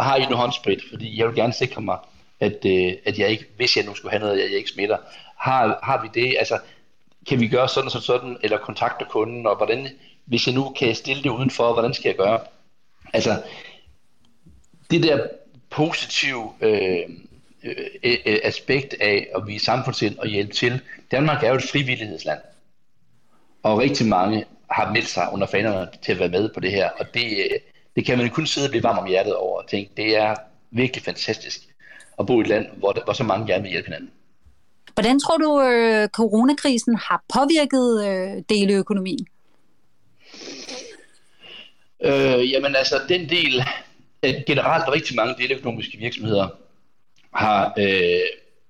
har 0.00 0.16
I 0.16 0.26
nu 0.30 0.36
håndsprit? 0.36 0.80
Fordi 0.90 1.18
jeg 1.18 1.26
vil 1.26 1.36
gerne 1.36 1.52
sikre 1.52 1.82
mig, 1.82 1.98
at, 2.40 2.64
øh, 2.66 2.92
at 3.04 3.18
jeg 3.18 3.28
ikke, 3.28 3.46
hvis 3.56 3.76
jeg 3.76 3.84
nu 3.84 3.94
skulle 3.94 4.10
have 4.10 4.20
noget, 4.20 4.40
at 4.40 4.50
jeg 4.50 4.58
ikke 4.58 4.70
smitter. 4.70 4.96
Har, 5.36 5.78
har 5.82 6.02
vi 6.02 6.20
det? 6.20 6.36
Altså, 6.38 6.58
kan 7.28 7.40
vi 7.40 7.48
gøre 7.48 7.68
sådan 7.68 7.86
og 7.86 7.90
sådan, 7.90 8.02
sådan 8.02 8.36
eller 8.42 8.58
kontakte 8.58 9.04
kunden, 9.10 9.46
og 9.46 9.56
hvordan, 9.56 9.88
hvis 10.24 10.46
jeg 10.46 10.54
nu 10.54 10.68
kan 10.78 10.94
stille 10.94 11.22
det 11.22 11.30
udenfor, 11.30 11.72
hvordan 11.72 11.94
skal 11.94 12.08
jeg 12.08 12.16
gøre? 12.16 12.40
Altså, 13.12 13.42
det 14.90 15.02
der 15.02 15.26
positive 15.70 16.52
øh, 16.60 17.02
øh, 17.64 17.76
øh, 18.04 18.38
aspekt 18.42 18.94
af 19.00 19.28
at 19.36 19.46
vise 19.46 19.64
samfundssind 19.64 20.18
og 20.18 20.26
hjælpe 20.26 20.52
til. 20.52 20.80
Danmark 21.10 21.44
er 21.44 21.48
jo 21.48 21.54
et 21.54 21.70
frivillighedsland, 21.72 22.40
og 23.62 23.78
rigtig 23.78 24.06
mange 24.06 24.44
har 24.70 24.92
meldt 24.92 25.08
sig 25.08 25.28
under 25.32 25.46
fanerne 25.46 25.88
til 26.02 26.12
at 26.12 26.18
være 26.18 26.28
med 26.28 26.48
på 26.54 26.60
det 26.60 26.70
her, 26.70 26.90
og 26.90 27.14
det, 27.14 27.38
øh, 27.38 27.58
det 27.96 28.04
kan 28.04 28.18
man 28.18 28.30
kun 28.30 28.46
sidde 28.46 28.66
og 28.66 28.70
blive 28.70 28.82
varm 28.82 28.98
om 28.98 29.06
hjertet 29.06 29.34
over 29.34 29.62
og 29.62 29.68
tænke, 29.68 29.90
det 29.96 30.16
er 30.16 30.34
virkelig 30.70 31.04
fantastisk 31.04 31.67
at 32.18 32.26
bo 32.26 32.38
i 32.38 32.40
et 32.40 32.48
land, 32.48 32.66
hvor, 32.76 32.92
der, 32.92 33.04
hvor 33.04 33.12
så 33.12 33.24
mange 33.24 33.46
gerne 33.46 33.62
vil 33.62 33.70
hjælpe 33.70 33.86
hinanden. 33.86 34.10
Hvordan 34.94 35.20
tror 35.20 35.36
du, 35.36 35.60
øh, 35.62 36.08
coronakrisen 36.08 36.96
har 36.96 37.24
påvirket 37.34 38.06
øh, 38.08 38.42
deleøkonomien? 38.48 39.26
Øh, 42.04 42.52
jamen 42.52 42.76
altså, 42.76 43.00
den 43.08 43.28
del, 43.28 43.64
generelt 44.46 44.88
rigtig 44.88 45.16
mange 45.16 45.34
deleøkonomiske 45.38 45.98
virksomheder 45.98 46.48
har, 47.34 47.72
øh, 47.78 48.20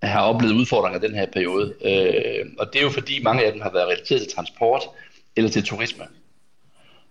har 0.02 0.20
oplevet 0.20 0.54
udfordringer 0.54 1.00
i 1.00 1.06
den 1.06 1.14
her 1.14 1.26
periode. 1.26 1.74
Øh, 1.84 2.46
og 2.58 2.72
det 2.72 2.78
er 2.78 2.82
jo 2.82 2.90
fordi 2.90 3.22
mange 3.22 3.44
af 3.44 3.52
dem 3.52 3.60
har 3.60 3.70
været 3.72 3.86
relateret 3.88 4.22
til 4.22 4.32
transport 4.32 4.82
eller 5.36 5.50
til 5.50 5.64
turisme. 5.64 6.04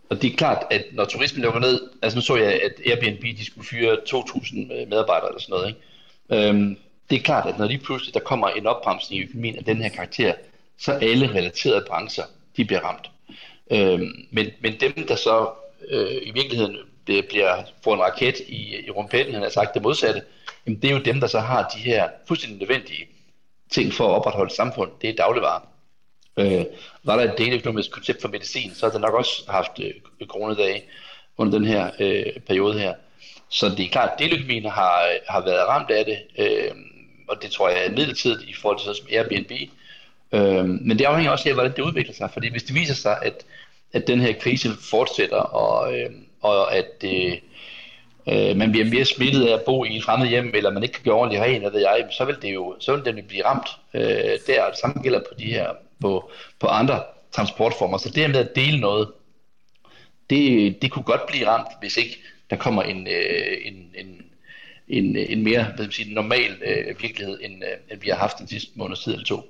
Og 0.10 0.22
det 0.22 0.32
er 0.32 0.38
klart, 0.38 0.64
at 0.72 0.86
når 0.92 1.06
turismen 1.06 1.42
lukker 1.42 1.60
ned, 1.60 1.82
altså 2.02 2.18
nu 2.18 2.22
så 2.22 2.36
jeg, 2.36 2.54
at 2.54 2.74
Airbnb 2.86 3.22
de 3.22 3.46
skulle 3.46 3.68
fyre 3.68 3.98
2.000 4.10 4.74
øh, 4.74 4.90
medarbejdere 4.90 5.30
eller 5.30 5.42
sådan 5.42 5.54
noget, 5.54 5.68
ikke? 5.68 5.80
Øhm, 6.30 6.78
det 7.10 7.16
er 7.16 7.24
klart, 7.24 7.50
at 7.50 7.58
når 7.58 7.66
lige 7.66 7.80
pludselig 7.80 8.14
der 8.14 8.20
kommer 8.20 8.50
en 8.50 8.68
opbremsning 8.68 9.22
i 9.22 9.24
økonomien 9.24 9.58
af 9.58 9.64
den 9.64 9.82
her 9.82 9.90
karakter, 9.90 10.34
så 10.80 10.92
alle 10.92 11.28
relaterede 11.28 11.86
brancher, 11.88 12.24
de 12.58 12.66
bliver 12.66 12.82
ramt. 12.82 13.12
Øhm, 13.72 14.28
men, 14.32 14.48
men 14.62 14.74
dem, 14.80 15.08
der 15.08 15.16
så 15.16 15.50
øh, 15.90 16.22
i 16.24 16.32
virkeligheden 16.32 16.78
bliver, 17.06 17.64
får 17.84 17.94
en 17.94 18.02
raket 18.02 18.40
i, 18.48 18.86
i 18.86 18.90
rumpetten, 18.90 19.34
han 19.34 19.44
har 19.44 19.50
sagt 19.50 19.74
det 19.74 19.82
modsatte, 19.82 20.22
jamen 20.66 20.82
det 20.82 20.90
er 20.90 20.94
jo 20.94 21.02
dem, 21.02 21.20
der 21.20 21.28
så 21.28 21.40
har 21.40 21.72
de 21.76 21.80
her 21.80 22.10
fuldstændig 22.28 22.60
nødvendige 22.60 23.08
ting 23.70 23.94
for 23.94 24.08
at 24.08 24.16
opretholde 24.16 24.56
samfund. 24.56 24.92
Det 25.02 25.10
er 25.10 25.16
dagligvarer. 25.16 25.62
Øh, 26.38 26.66
var 27.04 27.16
der 27.16 27.32
et 27.32 27.38
deleøkonomisk 27.38 27.92
koncept 27.92 28.22
for 28.22 28.28
medicin, 28.28 28.74
så 28.74 28.86
har 28.86 28.92
det 28.92 29.02
nok 29.02 29.14
også 29.14 29.44
haft 29.50 29.80
øh, 29.80 30.28
coronadage 30.28 30.84
under 31.38 31.58
den 31.58 31.68
her 31.68 31.92
øh, 32.00 32.40
periode 32.48 32.80
her. 32.80 32.94
Så 33.50 33.70
det 33.70 33.86
er 33.86 33.90
klart, 33.90 34.10
at 34.14 34.20
deløkonomien 34.20 34.66
har, 34.66 35.10
har 35.30 35.42
været 35.42 35.68
ramt 35.68 35.92
af 35.92 36.06
det, 36.06 36.18
øh, 36.38 36.72
og 37.28 37.42
det 37.42 37.52
tror 37.52 37.70
jeg 37.70 37.86
er 37.86 37.92
midlertidigt 37.92 38.50
i 38.50 38.54
forhold 38.54 38.80
til 38.80 38.86
sådan 38.86 38.96
som 38.96 39.08
Airbnb. 39.12 39.52
Øh, 40.32 40.66
men 40.66 41.00
det 41.00 41.06
afhænger 41.06 41.32
også 41.32 41.50
af, 41.50 41.56
hvordan 41.56 41.72
det 41.76 41.82
udvikler 41.82 42.14
sig, 42.14 42.30
fordi 42.34 42.52
hvis 42.52 42.64
det 42.64 42.76
viser 42.76 42.96
sig, 42.96 43.18
at, 43.22 43.46
at 43.94 44.08
den 44.08 44.20
her 44.20 44.34
krise 44.34 44.70
fortsætter, 44.90 45.38
og, 45.38 46.00
øh, 46.00 46.10
og 46.42 46.76
at 46.76 47.02
det, 47.02 47.40
øh, 48.28 48.58
man 48.58 48.72
bliver 48.72 48.86
mere 48.86 49.06
smittet 49.06 49.48
af 49.48 49.54
at 49.54 49.62
bo 49.66 49.86
i 49.86 49.98
et 49.98 50.04
fremmed 50.04 50.28
hjem, 50.28 50.52
eller 50.56 50.72
man 50.72 50.84
ikke 50.84 50.94
kan 50.94 51.04
gøre 51.04 51.16
ordentligt 51.16 51.44
rent, 51.44 51.56
eller 51.56 51.70
ved 51.70 51.82
jeg, 51.82 52.08
så 52.12 52.26
vil 52.26 52.38
det 52.42 52.54
jo 52.54 52.76
så 52.80 52.96
vil 52.96 53.06
den 53.06 53.26
blive 53.28 53.46
ramt 53.46 53.70
øh, 53.94 54.38
der. 54.48 54.70
Det 54.70 54.80
samme 54.82 55.02
gælder 55.04 55.20
på 55.20 55.36
de 55.40 55.46
her 55.46 55.70
på, 56.02 56.32
på 56.60 56.68
andre 56.68 57.04
transportformer. 57.32 57.98
Så 57.98 58.10
det 58.10 58.18
her 58.18 58.28
med 58.28 58.50
at 58.50 58.56
dele 58.56 58.80
noget, 58.80 59.08
det, 60.30 60.82
det 60.82 60.92
kunne 60.92 61.04
godt 61.04 61.28
blive 61.28 61.48
ramt, 61.48 61.68
hvis 61.80 61.98
ikke 61.98 62.18
der 62.50 62.56
kommer 62.56 62.84
en, 62.84 63.08
øh, 63.08 63.58
en, 63.66 63.74
en, 63.96 64.22
en, 64.88 65.16
en 65.16 65.44
mere 65.44 65.64
hvad 65.64 65.86
man 65.86 65.92
sige, 65.92 66.14
normal 66.14 66.52
øh, 66.66 67.02
virkelighed, 67.02 67.40
end, 67.42 67.54
øh, 67.64 67.92
end 67.92 68.02
vi 68.02 68.10
har 68.10 68.18
haft 68.18 68.38
den 68.40 68.48
sidste 68.48 68.72
måned 68.76 68.96
tid 68.96 69.14
eller 69.14 69.26
to. 69.26 69.42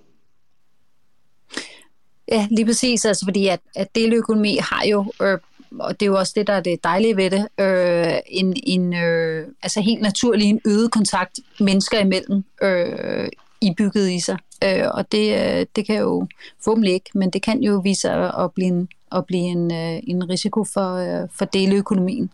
Ja, 2.31 2.47
lige 2.51 2.65
præcis, 2.65 3.05
altså 3.05 3.25
fordi 3.25 3.47
at, 3.47 3.60
at 3.75 3.95
deleøkonomi 3.95 4.57
har 4.62 4.86
jo, 4.86 5.12
øh, 5.21 5.38
og 5.79 5.99
det 5.99 6.05
er 6.05 6.10
jo 6.10 6.17
også 6.17 6.33
det, 6.36 6.47
der 6.47 6.53
er 6.53 6.62
det 6.62 6.83
dejlige 6.83 7.17
ved 7.17 7.29
det, 7.29 7.47
øh, 7.60 8.19
en, 8.27 8.55
en 8.63 8.93
øh, 8.93 9.47
altså 9.63 9.81
helt 9.81 10.01
naturlig 10.01 10.49
en 10.49 10.62
øget 10.65 10.91
kontakt 10.91 11.39
mennesker 11.60 11.99
imellem 11.99 12.43
øh, 12.62 13.27
i 13.62 13.73
bygget 13.77 14.12
i 14.12 14.19
sig. 14.19 14.38
Øh, 14.63 14.88
og 14.93 15.12
det, 15.12 15.57
øh, 15.60 15.65
det 15.75 15.86
kan 15.86 15.95
jo 15.95 16.27
forhåbentlig 16.63 16.93
ikke, 16.93 17.10
men 17.13 17.29
det 17.29 17.41
kan 17.41 17.63
jo 17.63 17.81
vise 17.83 18.01
sig 18.01 18.33
at 18.39 18.51
blive 18.53 18.67
en, 18.67 18.89
at 19.12 19.25
blive 19.25 19.43
en, 19.43 19.73
øh, 19.73 19.99
en 20.07 20.29
risiko 20.29 20.63
for, 20.63 20.95
øh, 20.95 21.29
for 21.33 21.45
deleøkonomien. 21.45 22.29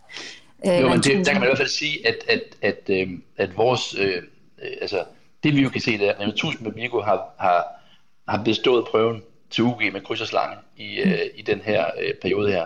Øh, 0.66 0.80
jo, 0.80 0.88
men 0.88 0.98
det, 0.98 1.26
der 1.26 1.32
kan 1.32 1.40
man 1.40 1.42
i 1.42 1.50
hvert 1.50 1.58
fald 1.58 1.68
sige, 1.68 2.06
at, 2.06 2.16
at, 2.28 2.42
at, 2.62 2.80
øh, 2.88 3.08
at 3.36 3.56
vores, 3.56 3.94
øh, 3.98 4.22
øh, 4.62 4.70
altså 4.80 5.04
det 5.42 5.56
vi 5.56 5.62
jo 5.62 5.68
kan 5.68 5.80
se, 5.80 5.98
der, 5.98 6.12
at 6.12 6.28
1000 6.28 6.62
med 6.62 6.72
Vigo 6.74 7.00
har, 7.00 7.34
har, 7.38 7.64
har 8.28 8.44
bestået 8.44 8.84
prøven 8.84 9.22
til 9.50 9.64
UG 9.64 9.82
med 9.92 10.00
kryds 10.00 10.20
og 10.20 10.26
slange 10.26 10.56
i, 10.76 11.00
øh, 11.00 11.26
i 11.34 11.42
den 11.42 11.60
her 11.60 11.86
øh, 12.00 12.14
periode 12.22 12.52
her, 12.52 12.64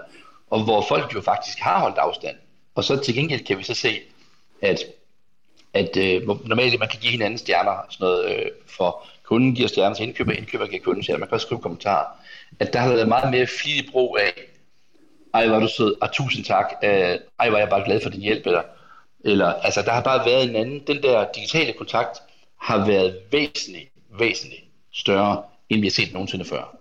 og 0.50 0.64
hvor 0.64 0.84
folk 0.88 1.14
jo 1.14 1.20
faktisk 1.20 1.58
har 1.58 1.80
holdt 1.80 1.98
afstand. 1.98 2.37
Og 2.74 2.84
så 2.84 2.96
til 2.96 3.14
gengæld 3.14 3.44
kan 3.44 3.58
vi 3.58 3.62
så 3.62 3.74
se, 3.74 4.00
at, 4.62 4.84
at 5.74 5.96
øh, 5.96 6.28
normalt 6.48 6.78
man 6.78 6.88
kan 6.88 7.00
give 7.00 7.12
hinanden 7.12 7.38
stjerner 7.38 7.87
sådan 7.90 8.04
noget, 8.04 8.37
øh, 8.37 8.50
for 8.66 9.06
kunden 9.22 9.54
giver 9.54 9.68
stjerner 9.68 9.94
til 9.94 10.06
indkøber, 10.06 10.32
indkøber 10.32 10.66
giver 10.66 10.82
kunden 10.82 11.02
stjerner, 11.02 11.18
man 11.18 11.28
kan 11.28 11.34
også 11.34 11.46
skrive 11.46 11.61
kommentarer, 11.61 12.06
at 12.61 12.72
der 12.72 12.78
har 12.78 12.88
været 12.88 13.08
meget 13.08 13.30
mere 13.30 13.46
flittig 13.46 13.92
brug 13.92 14.18
af, 14.20 14.32
ej, 15.35 15.49
var 15.49 15.61
du 15.61 15.69
sød, 15.69 15.95
og 16.01 16.12
tusind 16.12 16.45
tak, 16.45 16.67
øh, 16.85 17.19
ej, 17.38 17.51
var 17.51 17.59
jeg 17.59 17.69
bare 17.69 17.85
glad 17.85 18.01
for 18.03 18.11
din 18.11 18.21
hjælp, 18.21 18.47
eller 18.47 18.62
Eller, 19.25 19.47
altså, 19.47 19.83
der 19.83 19.91
har 19.91 20.03
bare 20.03 20.27
været 20.27 20.49
en 20.49 20.57
anden. 20.57 20.81
Den 20.87 21.03
der 21.03 21.27
digitale 21.35 21.73
kontakt 21.73 22.19
har 22.61 22.87
været 22.87 23.19
væsentligt, 23.33 23.88
væsentligt 24.19 24.62
større, 24.93 25.43
end 25.69 25.81
vi 25.81 25.87
har 25.87 25.91
set 25.91 26.12
nogensinde 26.12 26.45
før. 26.45 26.77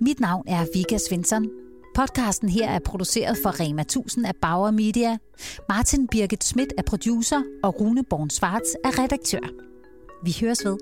Mit 0.00 0.20
navn 0.20 0.44
er 0.48 0.66
Vika 0.74 0.98
Svensson. 0.98 1.46
Podcasten 1.94 2.48
her 2.48 2.70
er 2.70 2.78
produceret 2.78 3.36
for 3.42 3.60
Rema 3.60 3.82
1000 3.82 4.26
af 4.26 4.36
Bauer 4.42 4.70
Media. 4.70 5.18
Martin 5.68 6.08
Birgit 6.08 6.44
Schmidt 6.44 6.72
er 6.78 6.82
producer, 6.82 7.42
og 7.62 7.80
Rune 7.80 8.04
Born 8.10 8.30
Svarts 8.30 8.76
er 8.84 9.02
redaktør. 9.02 9.44
Vi 10.24 10.36
høres 10.40 10.64
ved. 10.64 10.78